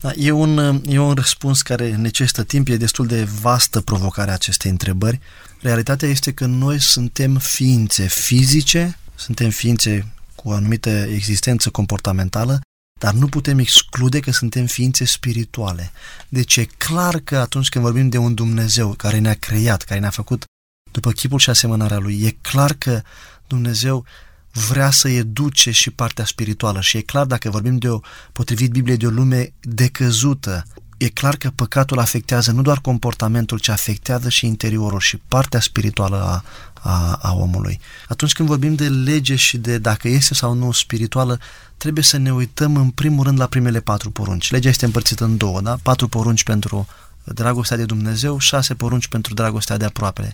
[0.04, 4.72] Da, e, un, e un răspuns care necesită timp, e destul de vastă provocarea acestei
[4.72, 5.20] întrebări.
[5.62, 12.62] Realitatea este că noi suntem ființe fizice, suntem ființe cu o anumită existență comportamentală,
[13.00, 15.92] dar nu putem exclude că suntem ființe spirituale.
[16.30, 20.10] Deci e clar că atunci când vorbim de un Dumnezeu care ne-a creat, care ne-a
[20.10, 20.44] făcut
[20.94, 23.02] după chipul și asemănarea Lui, e clar că
[23.48, 24.06] Dumnezeu
[24.52, 28.00] vrea să educe și partea spirituală și e clar dacă vorbim de o,
[28.32, 30.66] potrivit Bibliei, de o lume decăzută,
[30.98, 36.24] e clar că păcatul afectează nu doar comportamentul, ci afectează și interiorul și partea spirituală
[36.24, 36.44] a,
[36.90, 37.80] a, a omului.
[38.08, 41.40] Atunci când vorbim de lege și de dacă este sau nu spirituală,
[41.78, 44.52] trebuie să ne uităm în primul rând la primele patru porunci.
[44.52, 45.78] Legea este împărțită în două, da?
[45.82, 46.88] Patru porunci pentru
[47.24, 50.34] dragostea de Dumnezeu, șase porunci pentru dragostea de aproapele.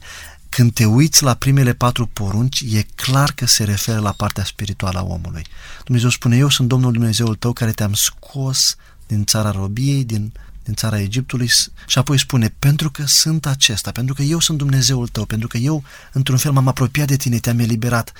[0.49, 4.99] Când te uiți la primele patru porunci, e clar că se referă la partea spirituală
[4.99, 5.45] a omului.
[5.83, 8.75] Dumnezeu spune, eu sunt Domnul Dumnezeul tău care te-am scos
[9.07, 10.31] din țara robiei, din,
[10.63, 11.49] din țara Egiptului
[11.87, 15.57] și apoi spune, pentru că sunt acesta, pentru că eu sunt Dumnezeul tău, pentru că
[15.57, 18.13] eu, într-un fel, m-am apropiat de tine, te-am eliberat,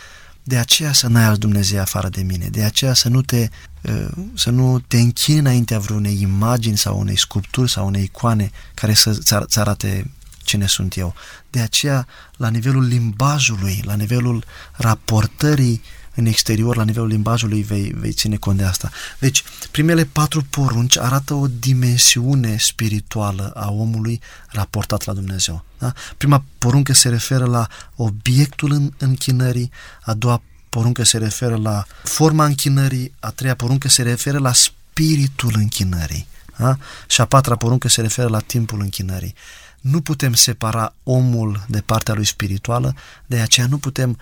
[0.44, 3.50] de aceea să n-ai alt Dumnezeu afară de mine, de aceea să nu te,
[3.82, 8.94] uh, să nu te închini înaintea vreunei imagini sau unei sculpturi sau unei icoane care
[8.94, 10.12] să-ți arate
[10.50, 11.14] cine sunt eu.
[11.50, 12.08] De aceea,
[12.38, 15.82] la nivelul limbajului, la nivelul raportării
[16.16, 18.90] în exterior, la nivelul limbajului, vei, vei ține cont de asta.
[19.20, 25.66] Deci, primele patru porunci arată o dimensiune spirituală a omului raportat la Dumnezeu.
[25.78, 25.94] Da?
[26.18, 32.46] Prima poruncă se referă la obiectul în, închinării, a doua poruncă se referă la forma
[32.46, 36.28] închinării, a treia poruncă se referă la spiritul închinării.
[36.58, 36.78] Da?
[37.08, 39.36] Și a patra poruncă se referă la timpul închinării.
[39.82, 44.18] Nu putem separa omul de partea lui spirituală, de aceea nu putem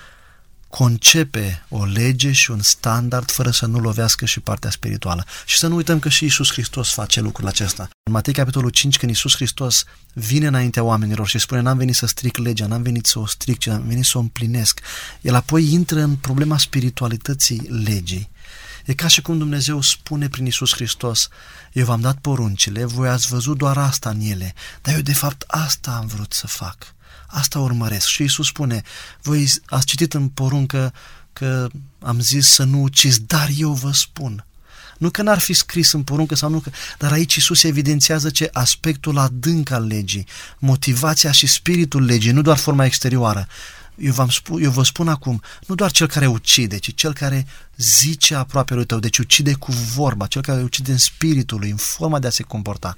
[0.69, 5.25] concepe o lege și un standard fără să nu lovească și partea spirituală.
[5.45, 7.89] Și să nu uităm că și Isus Hristos face lucrul acesta.
[8.03, 12.05] În Matei capitolul 5, când Isus Hristos vine înaintea oamenilor și spune n-am venit să
[12.05, 14.79] stric legea, n-am venit să o stric, ci am venit să o împlinesc,
[15.21, 18.29] el apoi intră în problema spiritualității legii.
[18.87, 21.27] E ca și cum Dumnezeu spune prin Isus Hristos,
[21.73, 25.43] eu v-am dat poruncile, voi ați văzut doar asta în ele, dar eu de fapt
[25.47, 26.95] asta am vrut să fac.
[27.27, 28.07] Asta urmăresc.
[28.07, 28.81] Și Isus spune,
[29.21, 30.93] voi ați citit în poruncă
[31.33, 31.69] că
[31.99, 34.45] am zis să nu uciți, dar eu vă spun.
[34.97, 38.49] Nu că n-ar fi scris în poruncă sau nu, că, dar aici Isus evidențiază ce
[38.53, 43.47] aspectul adânc al legii, motivația și spiritul legii, nu doar forma exterioară.
[43.97, 47.47] Eu, v-am spun, eu vă spun acum, nu doar cel care ucide, ci cel care
[47.77, 51.77] zice aproape lui tău, deci ucide cu vorba, cel care ucide în spiritul lui, în
[51.77, 52.95] forma de a se comporta.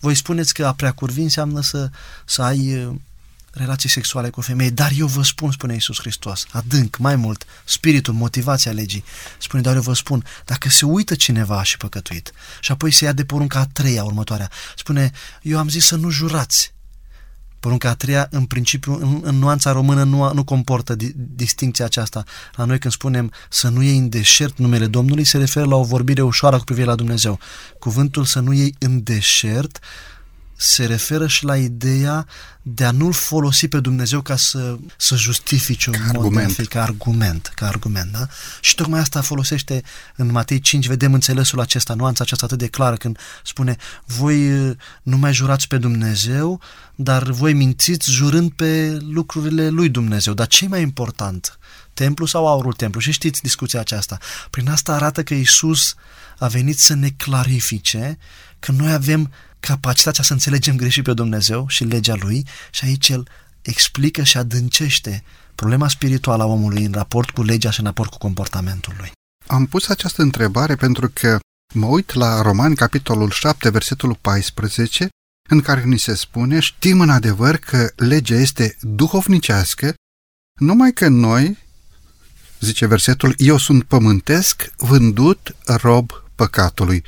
[0.00, 1.90] Voi spuneți că a preacurvi înseamnă să,
[2.24, 2.88] să ai
[3.50, 8.14] relații sexuale cu femei, dar eu vă spun, spune Iisus Hristos, adânc, mai mult, spiritul,
[8.14, 9.04] motivația legii.
[9.38, 13.12] Spune, dar eu vă spun, dacă se uită cineva și păcătuit, și apoi se ia
[13.12, 15.10] de porunca a treia, următoarea, spune,
[15.42, 16.72] eu am zis să nu jurați.
[17.60, 22.24] Porunca a treia, în principiu, în, în nuanța română, nu, nu comportă di, distinția aceasta.
[22.54, 25.82] La noi când spunem să nu iei în deșert numele Domnului, se referă la o
[25.82, 27.38] vorbire ușoară cu privire la Dumnezeu.
[27.78, 29.78] Cuvântul să nu iei în deșert
[30.60, 32.26] se referă și la ideea
[32.62, 36.52] de a nu-L folosi pe Dumnezeu ca să, să justifici un ca argument.
[36.52, 37.52] Fi, ca argument.
[37.54, 38.26] Ca argument da?
[38.60, 39.82] Și tocmai asta folosește
[40.16, 44.76] în Matei 5, vedem înțelesul acesta, nuanța aceasta atât de clară când spune voi uh,
[45.02, 46.60] nu mai jurați pe Dumnezeu,
[46.94, 50.34] dar voi mințiți jurând pe lucrurile lui Dumnezeu.
[50.34, 51.58] Dar ce mai important?
[51.94, 53.00] Templu sau aurul templu?
[53.00, 54.18] Și știți discuția aceasta.
[54.50, 55.94] Prin asta arată că Isus
[56.38, 58.18] a venit să ne clarifice
[58.58, 63.28] că noi avem capacitatea să înțelegem greșit pe Dumnezeu și legea Lui și aici El
[63.62, 68.18] explică și adâncește problema spirituală a omului în raport cu legea și în raport cu
[68.18, 69.12] comportamentul lui.
[69.46, 71.38] Am pus această întrebare pentru că
[71.74, 75.08] mă uit la Romani, capitolul 7, versetul 14,
[75.50, 79.94] în care ni se spune, știm în adevăr că legea este duhovnicească,
[80.60, 81.58] numai că noi,
[82.60, 87.04] zice versetul, eu sunt pământesc, vândut rob păcatului.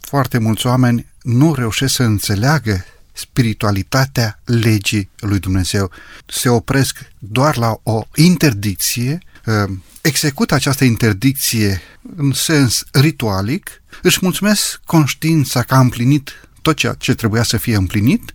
[0.00, 5.90] Foarte mulți oameni nu reușesc să înțeleagă spiritualitatea legii lui Dumnezeu.
[6.26, 11.80] Se opresc doar la o interdicție, uh, execută această interdicție
[12.16, 16.30] în sens ritualic, își mulțumesc conștiința că a împlinit
[16.62, 18.34] tot ceea ce trebuia să fie împlinit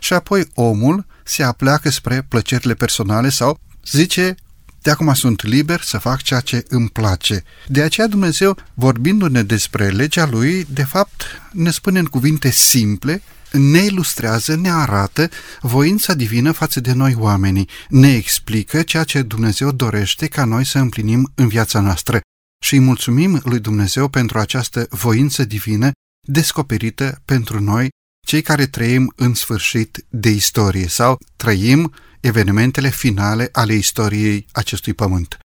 [0.00, 4.34] și apoi omul se apleacă spre plăcerile personale sau zice
[4.82, 7.42] de acum sunt liber să fac ceea ce îmi place.
[7.66, 13.22] De aceea Dumnezeu, vorbindu-ne despre legea Lui, de fapt ne spune în cuvinte simple,
[13.52, 15.28] ne ilustrează, ne arată
[15.60, 20.78] voința divină față de noi oamenii, ne explică ceea ce Dumnezeu dorește ca noi să
[20.78, 22.20] împlinim în viața noastră.
[22.64, 25.90] Și îi mulțumim lui Dumnezeu pentru această voință divină
[26.28, 27.88] descoperită pentru noi,
[28.30, 35.38] cei care trăim în sfârșit de istorie sau trăim evenimentele finale ale istoriei acestui pământ.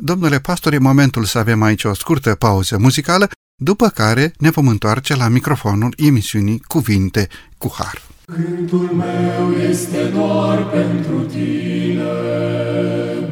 [0.00, 3.28] Domnule pastor, e momentul să avem aici o scurtă pauză muzicală,
[3.62, 7.28] după care ne vom întoarce la microfonul emisiunii Cuvinte
[7.58, 8.02] cu Har.
[8.24, 12.02] Cântul meu este doar pentru tine,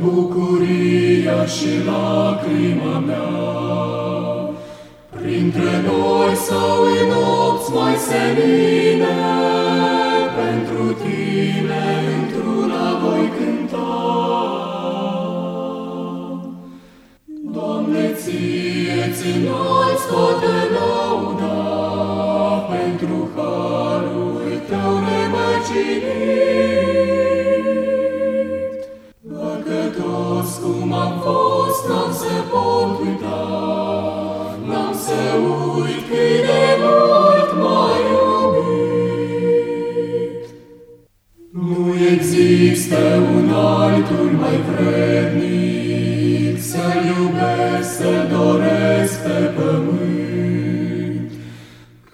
[0.01, 3.60] bucuria și lacrima mea.
[5.31, 9.19] Printre noi sau în nopți mai senine,
[10.39, 11.85] pentru tine
[12.21, 13.93] într-una voi cânta.
[17.53, 21.59] Doamne, ție-ți înalți toate lauda,
[22.71, 26.11] pentru harul tău nemărginit.
[29.29, 33.41] Păcătos cum am fost, n-am să pot uita,
[34.07, 34.20] n-am
[35.07, 35.21] să
[35.77, 39.51] uit cât de mult m-ai iubit.
[41.53, 41.79] Nu
[42.13, 43.01] există
[43.35, 51.29] un altul mai vrednic să-L iubesc, să-L doresc pe pământ.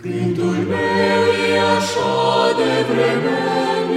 [0.01, 2.17] Cântul meu e așa
[2.59, 3.97] de vremelnic,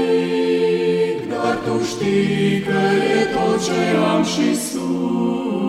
[1.31, 2.81] dar tu știi că
[3.17, 3.81] e tot ce
[4.13, 5.68] am și sunt.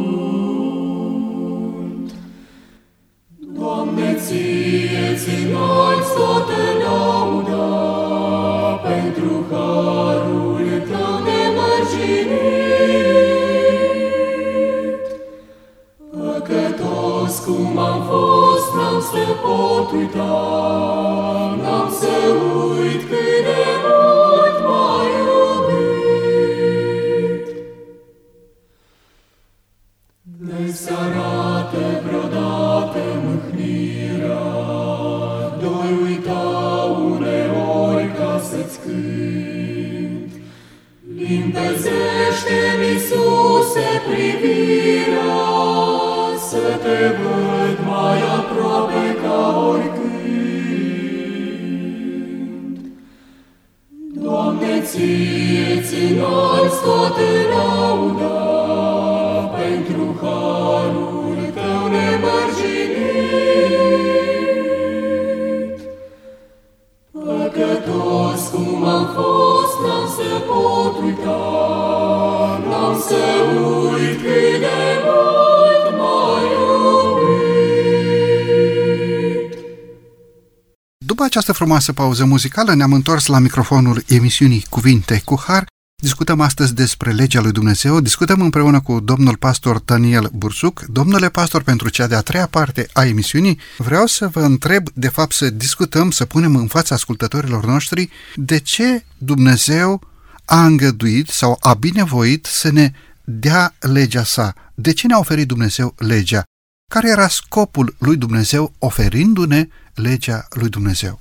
[81.61, 85.67] Frumoasă pauză muzicală ne-am întors la microfonul emisiunii Cuvinte cu Har.
[86.03, 90.81] Discutăm astăzi despre legea lui Dumnezeu, discutăm împreună cu domnul pastor Daniel Bursuc.
[90.81, 95.33] Domnule pastor, pentru cea de-a treia parte a emisiunii, vreau să vă întreb, de fapt
[95.33, 100.01] să discutăm, să punem în fața ascultătorilor noștri, de ce Dumnezeu
[100.45, 102.93] a îngăduit sau a binevoit să ne
[103.25, 104.55] dea legea sa.
[104.75, 106.43] De ce ne-a oferit Dumnezeu legea?
[106.91, 111.21] Care era scopul lui Dumnezeu oferindu-ne legea lui Dumnezeu?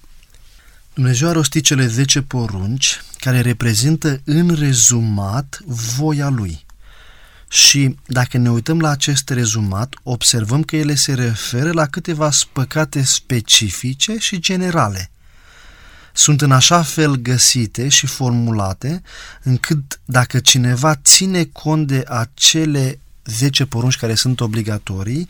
[0.99, 6.65] Dumnezeu a rostit cele 10 porunci care reprezintă în rezumat voia lui.
[7.49, 13.03] Și dacă ne uităm la acest rezumat, observăm că ele se referă la câteva spăcate
[13.03, 15.11] specifice și generale.
[16.13, 19.01] Sunt în așa fel găsite și formulate
[19.43, 25.27] încât dacă cineva ține cont de acele 10 porunci care sunt obligatorii,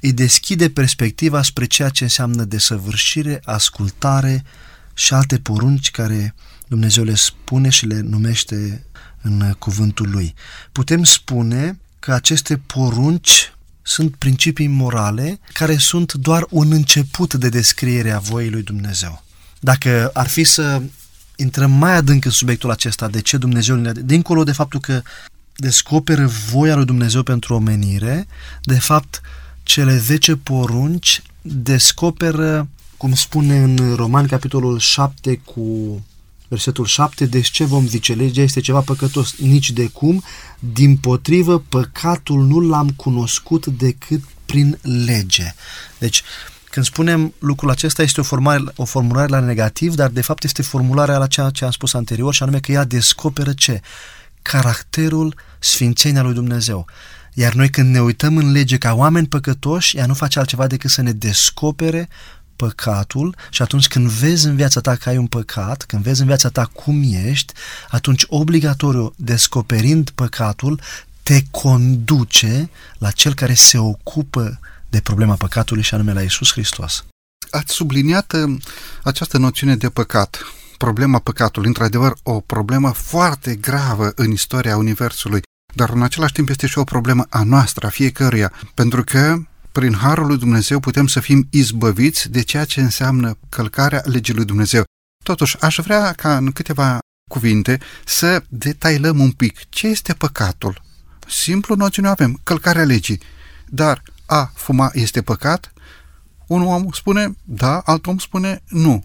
[0.00, 4.44] îi deschide perspectiva spre ceea ce înseamnă desăvârșire, ascultare
[4.94, 6.34] și alte porunci care
[6.68, 8.84] Dumnezeu le spune și le numește
[9.22, 10.34] în cuvântul lui.
[10.72, 18.10] Putem spune că aceste porunci sunt principii morale care sunt doar un început de descriere
[18.10, 19.24] a voii lui Dumnezeu.
[19.60, 20.82] Dacă ar fi să
[21.36, 25.02] intrăm mai adânc în subiectul acesta, de ce Dumnezeu ne dincolo de faptul că
[25.56, 28.26] descoperă voia lui Dumnezeu pentru omenire,
[28.62, 29.20] de fapt,
[29.62, 32.68] cele 10 porunci descoperă,
[33.02, 35.62] cum spune în Roman, capitolul 7 cu
[36.48, 38.12] versetul 7, deci ce vom zice?
[38.12, 40.22] Legea este ceva păcătos, nici de cum,
[40.58, 45.54] din potrivă, păcatul nu l-am cunoscut decât prin lege.
[45.98, 46.22] Deci,
[46.70, 50.62] când spunem lucrul acesta, este o, formare, o formulare la negativ, dar de fapt este
[50.62, 53.80] formularea la ceea ce am spus anterior, și anume că ea descoperă ce?
[54.42, 56.86] Caracterul sfințenia lui Dumnezeu.
[57.34, 60.90] Iar noi când ne uităm în lege ca oameni păcătoși, ea nu face altceva decât
[60.90, 62.08] să ne descopere
[62.62, 66.26] păcatul și atunci când vezi în viața ta că ai un păcat, când vezi în
[66.26, 67.52] viața ta cum ești,
[67.90, 70.80] atunci obligatoriu, descoperind păcatul,
[71.22, 77.04] te conduce la cel care se ocupă de problema păcatului și anume la Isus Hristos.
[77.50, 78.56] ați subliniat uh,
[79.02, 80.44] această noțiune de păcat,
[80.78, 85.42] problema păcatului, într-adevăr o problemă foarte gravă în istoria Universului,
[85.74, 89.36] dar în același timp este și o problemă a noastră, a fiecăruia, pentru că
[89.72, 94.44] prin Harul lui Dumnezeu putem să fim izbăviți de ceea ce înseamnă călcarea legii lui
[94.44, 94.84] Dumnezeu.
[95.24, 96.98] Totuși, aș vrea ca în câteva
[97.30, 100.82] cuvinte să detailăm un pic ce este păcatul.
[101.28, 103.20] Simplu noțiune avem, călcarea legii.
[103.68, 105.72] Dar a fuma este păcat?
[106.46, 109.04] Un om spune da, alt om spune nu.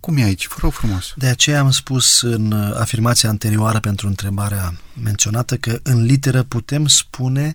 [0.00, 0.48] Cum e aici?
[0.48, 1.12] Vă rog frumos.
[1.16, 7.54] De aceea am spus în afirmația anterioară pentru întrebarea menționată că în literă putem spune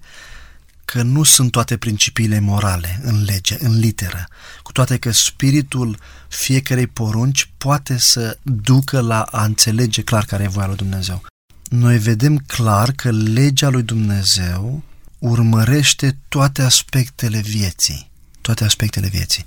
[0.92, 4.28] că nu sunt toate principiile morale în lege, în literă,
[4.64, 10.48] cu toate că spiritul fiecarei porunci poate să ducă la a înțelege clar care e
[10.48, 11.22] voia lui Dumnezeu.
[11.70, 14.84] Noi vedem clar că legea lui Dumnezeu
[15.20, 18.10] urmărește toate aspectele vieții.
[18.42, 19.46] Toate aspectele vieții.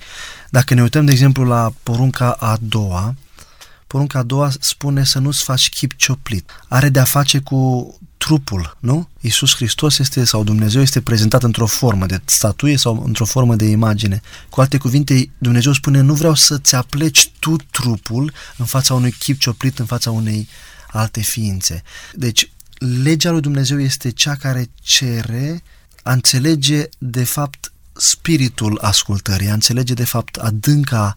[0.50, 3.14] Dacă ne uităm, de exemplu, la porunca a doua,
[3.86, 6.50] porunca a doua spune să nu-ți faci chip cioplit.
[6.68, 9.08] Are de-a face cu trupul, nu?
[9.20, 13.64] Iisus Hristos este, sau Dumnezeu este prezentat într-o formă de statuie sau într-o formă de
[13.64, 14.20] imagine.
[14.50, 19.38] Cu alte cuvinte, Dumnezeu spune, nu vreau să-ți apleci tu trupul în fața unui chip
[19.38, 20.48] cioplit, în fața unei
[20.90, 21.82] alte ființe.
[22.14, 22.50] Deci,
[23.02, 25.62] legea lui Dumnezeu este cea care cere
[26.02, 31.16] a înțelege, de fapt, spiritul ascultării, a înțelege, de fapt, adânca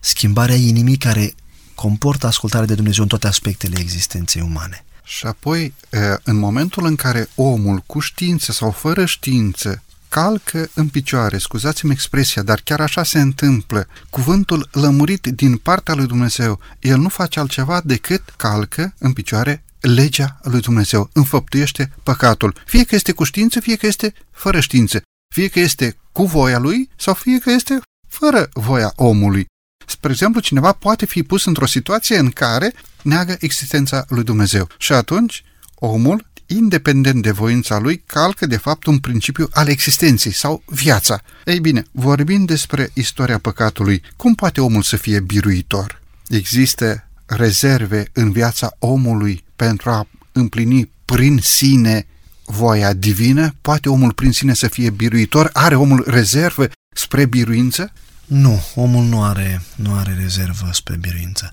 [0.00, 1.34] schimbarea inimii care
[1.74, 4.85] comportă ascultarea de Dumnezeu în toate aspectele existenței umane.
[5.08, 5.74] Și apoi,
[6.22, 12.42] în momentul în care omul, cu știință sau fără știință, calcă în picioare, scuzați-mi expresia,
[12.42, 17.80] dar chiar așa se întâmplă, cuvântul lămurit din partea lui Dumnezeu, el nu face altceva
[17.84, 23.76] decât calcă în picioare legea lui Dumnezeu, înfăptuiește păcatul, fie că este cu știință, fie
[23.76, 25.02] că este fără știință,
[25.34, 29.46] fie că este cu voia lui sau fie că este fără voia omului.
[29.86, 32.72] Spre exemplu, cineva poate fi pus într-o situație în care
[33.02, 34.68] neagă existența lui Dumnezeu.
[34.78, 40.62] Și atunci, omul, independent de voința lui, calcă de fapt un principiu al existenței sau
[40.66, 41.20] viața.
[41.44, 46.00] Ei bine, vorbind despre istoria păcatului, cum poate omul să fie biruitor?
[46.28, 52.06] Există rezerve în viața omului pentru a împlini prin sine
[52.44, 53.54] voia divină?
[53.60, 55.50] Poate omul prin sine să fie biruitor?
[55.52, 57.92] Are omul rezervă spre biruință?
[58.26, 61.52] Nu, omul nu are, nu are rezervă spre biruință.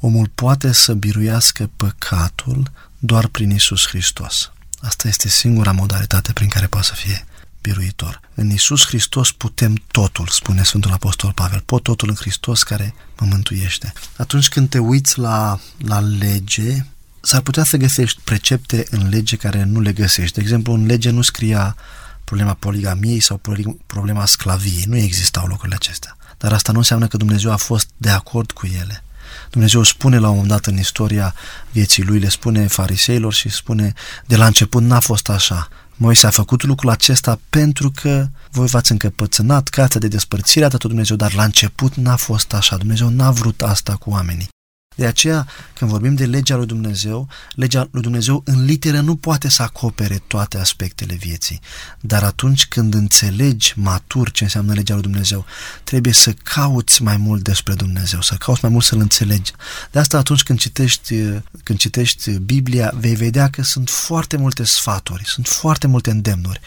[0.00, 4.52] Omul poate să biruiască păcatul doar prin Isus Hristos.
[4.80, 7.26] Asta este singura modalitate prin care poate să fie
[7.60, 8.20] biruitor.
[8.34, 11.60] În Isus Hristos putem totul, spune Sfântul Apostol Pavel.
[11.60, 13.92] Pot totul în Hristos care mă mântuiește.
[14.16, 16.84] Atunci când te uiți la, la lege,
[17.20, 20.34] s-ar putea să găsești precepte în lege care nu le găsești.
[20.34, 21.76] De exemplu, în lege nu scria
[22.24, 23.40] problema poligamiei sau
[23.86, 24.84] problema sclaviei.
[24.86, 26.16] Nu existau lucrurile acestea.
[26.38, 29.04] Dar asta nu înseamnă că Dumnezeu a fost de acord cu ele.
[29.50, 31.34] Dumnezeu spune la un moment dat în istoria
[31.72, 33.92] vieții lui, le spune fariseilor și spune
[34.26, 35.68] de la început n-a fost așa.
[35.96, 41.16] Moise a făcut lucrul acesta pentru că voi v-ați încăpățânat cața de despărțire a Dumnezeu,
[41.16, 42.76] dar la început n-a fost așa.
[42.76, 44.48] Dumnezeu n-a vrut asta cu oamenii.
[44.94, 49.48] De aceea, când vorbim de legea lui Dumnezeu, legea lui Dumnezeu în literă nu poate
[49.48, 51.60] să acopere toate aspectele vieții.
[52.00, 55.44] Dar atunci când înțelegi matur ce înseamnă legea lui Dumnezeu,
[55.84, 59.52] trebuie să cauți mai mult despre Dumnezeu, să cauți mai mult să-L înțelegi.
[59.90, 61.14] De asta atunci când citești,
[61.62, 66.60] când citești Biblia, vei vedea că sunt foarte multe sfaturi, sunt foarte multe îndemnuri.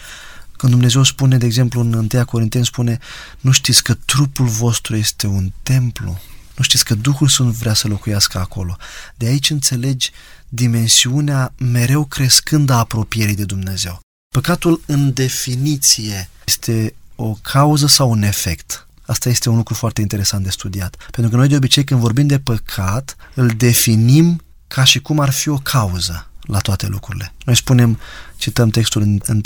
[0.57, 2.99] Când Dumnezeu spune, de exemplu, în 1 Corinteni spune,
[3.39, 6.19] nu știți că trupul vostru este un templu
[6.58, 8.78] nu știți că Duhul Sfânt vrea să locuiască acolo.
[9.16, 10.12] De aici înțelegi
[10.49, 13.99] dimensiunea mereu crescând a apropierii de Dumnezeu.
[14.36, 18.88] Păcatul în definiție este o cauză sau un efect.
[19.05, 20.95] Asta este un lucru foarte interesant de studiat.
[21.12, 25.30] Pentru că noi de obicei când vorbim de păcat, îl definim ca și cum ar
[25.30, 27.34] fi o cauză la toate lucrurile.
[27.45, 28.00] Noi spunem,
[28.38, 29.41] cităm textul în 1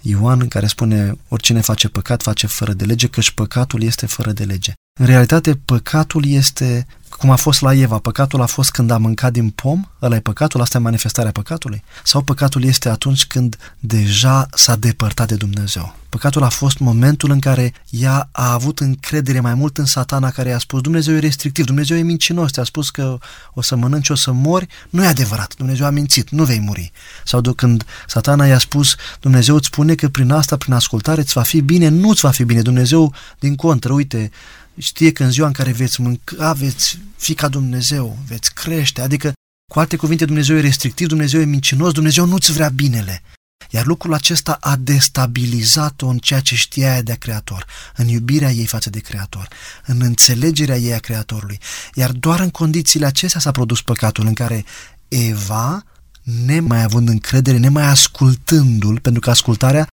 [0.00, 4.32] Ioan în care spune oricine face păcat face fără de lege, căci păcatul este fără
[4.32, 4.72] de lege.
[5.00, 6.86] În realitate, păcatul este
[7.16, 7.98] cum a fost la Eva.
[7.98, 9.84] Păcatul a fost când a mâncat din pom?
[10.02, 10.60] Ăla e păcatul?
[10.60, 11.82] Asta e manifestarea păcatului?
[12.04, 15.96] Sau păcatul este atunci când deja s-a depărtat de Dumnezeu?
[16.08, 20.48] Păcatul a fost momentul în care ea a avut încredere mai mult în satana care
[20.48, 23.18] i-a spus Dumnezeu e restrictiv, Dumnezeu e mincinos, te-a spus că
[23.54, 24.66] o să mănânci, o să mori.
[24.90, 26.92] Nu e adevărat, Dumnezeu a mințit, nu vei muri.
[27.24, 31.42] Sau când satana i-a spus Dumnezeu îți spune că prin asta, prin ascultare, îți va
[31.42, 32.62] fi bine, nu îți va fi bine.
[32.62, 34.30] Dumnezeu, din contră, uite,
[34.78, 39.32] știe că în ziua în care veți mânca, veți fi ca Dumnezeu, veți crește, adică,
[39.72, 43.22] cu alte cuvinte, Dumnezeu e restrictiv, Dumnezeu e mincinos, Dumnezeu nu-ți vrea binele.
[43.70, 47.66] Iar lucrul acesta a destabilizat-o în ceea ce știa ea de Creator,
[47.96, 49.48] în iubirea ei față de Creator,
[49.86, 51.60] în înțelegerea ei a Creatorului.
[51.94, 54.64] Iar doar în condițiile acestea s-a produs păcatul în care
[55.08, 55.84] Eva,
[56.22, 59.86] nemai având încredere, nemai ascultându-l, pentru că ascultarea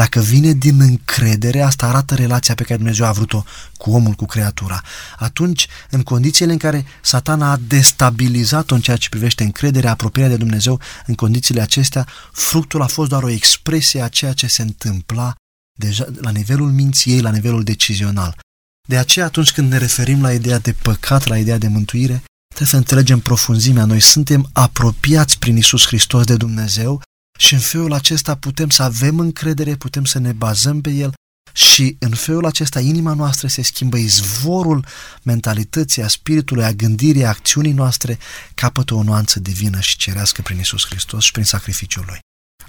[0.00, 3.44] dacă vine din încredere, asta arată relația pe care Dumnezeu a vrut-o
[3.76, 4.82] cu omul, cu creatura.
[5.18, 10.36] Atunci, în condițiile în care satana a destabilizat-o în ceea ce privește încrederea, apropierea de
[10.36, 15.34] Dumnezeu, în condițiile acestea, fructul a fost doar o expresie a ceea ce se întâmpla
[15.78, 18.38] deja la nivelul minții ei, la nivelul decizional.
[18.88, 22.68] De aceea, atunci când ne referim la ideea de păcat, la ideea de mântuire, trebuie
[22.68, 23.84] să înțelegem profunzimea.
[23.84, 27.02] Noi suntem apropiați prin Isus Hristos de Dumnezeu
[27.38, 31.12] și în felul acesta putem să avem încredere, putem să ne bazăm pe El
[31.52, 34.86] și în felul acesta inima noastră se schimbă, izvorul
[35.22, 38.18] mentalității, a spiritului, a gândirii, a acțiunii noastre
[38.54, 42.18] capătă o nuanță divină și cerească prin Isus Hristos și prin sacrificiul Lui.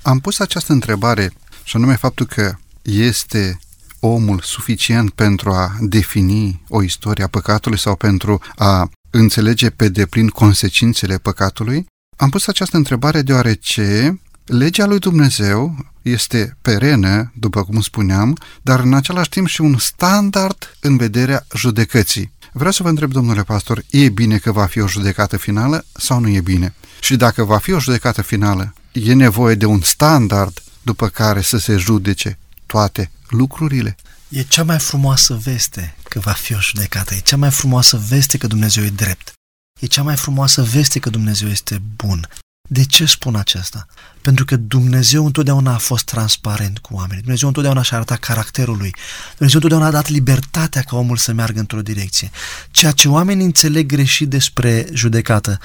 [0.02, 3.60] Am pus această întrebare și anume faptul că este
[4.00, 10.28] omul suficient pentru a defini o istorie a păcatului sau pentru a înțelege pe deplin
[10.28, 11.86] consecințele păcatului?
[12.18, 18.94] Am pus această întrebare deoarece Legea lui Dumnezeu este perenă, după cum spuneam, dar în
[18.94, 22.34] același timp și un standard în vederea judecății.
[22.52, 26.20] Vreau să vă întreb, domnule pastor, e bine că va fi o judecată finală sau
[26.20, 26.74] nu e bine?
[27.00, 31.58] Și dacă va fi o judecată finală, e nevoie de un standard după care să
[31.58, 33.96] se judece toate lucrurile?
[34.30, 38.38] E cea mai frumoasă veste că va fi o judecată, e cea mai frumoasă veste
[38.38, 39.32] că Dumnezeu e drept.
[39.80, 42.28] E cea mai frumoasă veste că Dumnezeu este bun.
[42.68, 43.86] De ce spun aceasta?
[44.22, 47.22] Pentru că Dumnezeu întotdeauna a fost transparent cu oamenii.
[47.22, 48.96] Dumnezeu întotdeauna și-a arătat caracterul lui.
[49.38, 52.32] Dumnezeu întotdeauna a dat libertatea ca omul să meargă într-o direcție.
[52.72, 55.60] Ceea ce oamenii înțeleg greșit despre judecată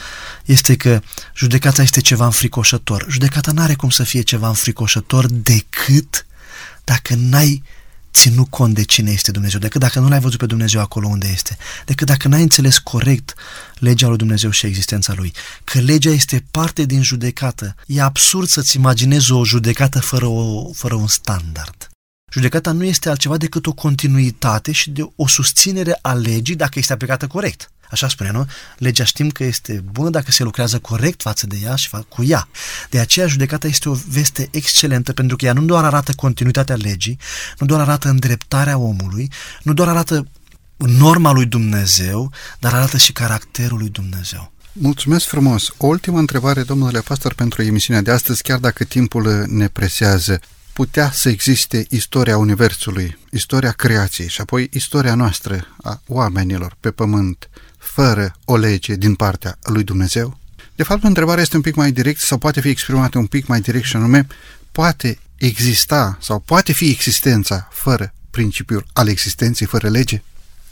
[0.44, 1.00] este că
[1.34, 3.06] judecata este ceva înfricoșător.
[3.08, 6.26] Judecata nu are cum să fie ceva înfricoșător decât
[6.84, 7.62] dacă n-ai
[8.12, 11.28] ținut cont de cine este Dumnezeu, decât dacă nu l-ai văzut pe Dumnezeu acolo unde
[11.32, 13.34] este, decât dacă n-ai înțeles corect
[13.74, 15.32] legea lui Dumnezeu și existența lui,
[15.64, 17.74] că legea este parte din judecată.
[17.86, 21.88] E absurd să-ți imaginezi o judecată fără, o, fără un standard.
[22.32, 26.92] Judecata nu este altceva decât o continuitate și de o susținere a legii dacă este
[26.92, 27.70] aplicată corect.
[27.90, 28.46] Așa spune, nu?
[28.76, 32.48] Legea știm că este bună dacă se lucrează corect față de ea și cu ea.
[32.90, 37.18] De aceea judecata este o veste excelentă pentru că ea nu doar arată continuitatea legii,
[37.58, 39.30] nu doar arată îndreptarea omului,
[39.62, 40.28] nu doar arată
[40.76, 44.52] norma lui Dumnezeu, dar arată și caracterul lui Dumnezeu.
[44.72, 45.68] Mulțumesc frumos!
[45.76, 50.40] O ultimă întrebare, domnule pastor, pentru emisiunea de astăzi, chiar dacă timpul ne presează.
[50.72, 57.49] Putea să existe istoria Universului, istoria creației și apoi istoria noastră a oamenilor pe pământ
[57.92, 60.38] fără o lege din partea lui Dumnezeu?
[60.74, 63.60] De fapt, întrebarea este un pic mai direct sau poate fi exprimată un pic mai
[63.60, 64.26] direct și anume,
[64.72, 70.22] poate exista sau poate fi existența fără principiul al existenței, fără lege?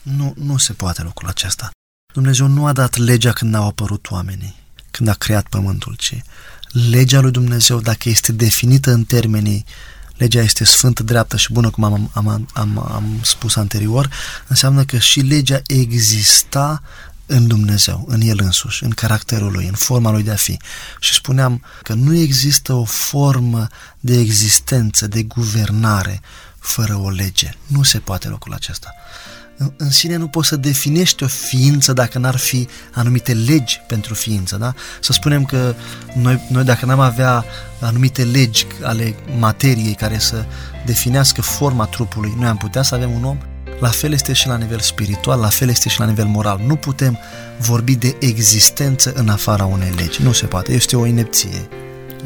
[0.03, 1.71] Nu, nu se poate lucrul acesta.
[2.13, 4.57] Dumnezeu nu a dat legea când au apărut oamenii,
[4.91, 6.23] când a creat pământul, ci
[6.91, 9.65] legea lui Dumnezeu, dacă este definită în termenii
[10.19, 14.11] legea este sfântă, dreaptă și bună, cum am, am, am, am spus anterior,
[14.47, 16.83] înseamnă că și legea exista
[17.27, 20.57] în Dumnezeu, în El însuși, în caracterul Lui, în forma Lui de a fi.
[21.01, 23.67] Și spuneam că nu există o formă
[24.01, 26.21] de existență, de guvernare,
[26.59, 27.51] fără o lege.
[27.67, 28.95] Nu se poate lucrul acesta
[29.77, 34.57] în sine nu poți să definești o ființă dacă n-ar fi anumite legi pentru ființă,
[34.57, 34.75] da?
[35.01, 35.75] Să spunem că
[36.15, 37.45] noi, noi dacă n-am avea
[37.81, 40.45] anumite legi ale materiei care să
[40.87, 43.39] definească forma trupului, noi am putea să avem un om?
[43.81, 46.61] La fel este și la nivel spiritual, la fel este și la nivel moral.
[46.67, 47.19] Nu putem
[47.59, 50.23] vorbi de existență în afara unei legi.
[50.23, 50.73] Nu se poate.
[50.73, 51.69] Este o inepție.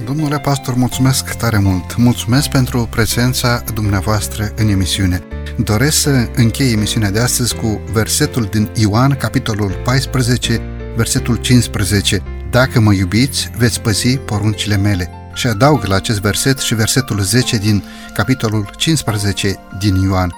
[0.05, 1.96] Domnule pastor, mulțumesc tare mult.
[1.96, 5.22] Mulțumesc pentru prezența dumneavoastră în emisiune.
[5.57, 10.61] Doresc să închei emisiunea de astăzi cu versetul din Ioan, capitolul 14,
[10.96, 12.22] versetul 15.
[12.50, 15.11] Dacă mă iubiți, veți păzi poruncile mele.
[15.34, 17.82] Și adaug la acest verset și versetul 10 din
[18.14, 20.34] capitolul 15 din Ioan.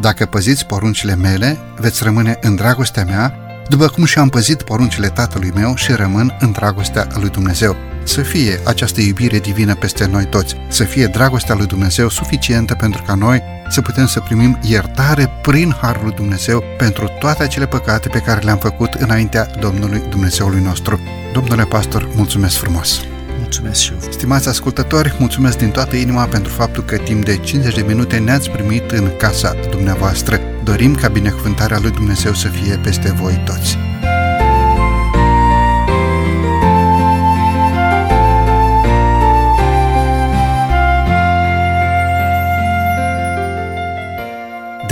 [0.00, 3.34] Dacă păziți poruncile mele, veți rămâne în dragostea mea,
[3.68, 7.76] după cum și-am păzit poruncile tatălui meu și rămân în dragostea lui Dumnezeu.
[8.04, 13.02] Să fie această iubire divină peste noi toți, să fie dragostea lui Dumnezeu suficientă pentru
[13.06, 18.08] ca noi să putem să primim iertare prin Harul lui Dumnezeu pentru toate acele păcate
[18.08, 21.00] pe care le-am făcut înaintea Domnului Dumnezeului nostru.
[21.32, 23.00] Domnule pastor, mulțumesc frumos!
[23.38, 24.10] Mulțumesc și eu.
[24.10, 28.50] Stimați ascultători, mulțumesc din toată inima pentru faptul că timp de 50 de minute ne-ați
[28.50, 30.40] primit în casa dumneavoastră.
[30.64, 33.78] Dorim ca binecuvântarea lui Dumnezeu să fie peste voi toți.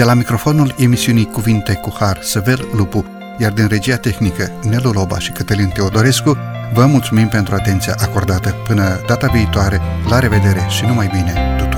[0.00, 3.04] De la microfonul emisiunii Cuvinte cu Har, Săvel Lupu,
[3.38, 6.36] iar din regia tehnică Nelu Loba și Cătălin Teodorescu,
[6.72, 8.54] vă mulțumim pentru atenția acordată.
[8.66, 11.69] Până data viitoare, la revedere și numai bine tuturor!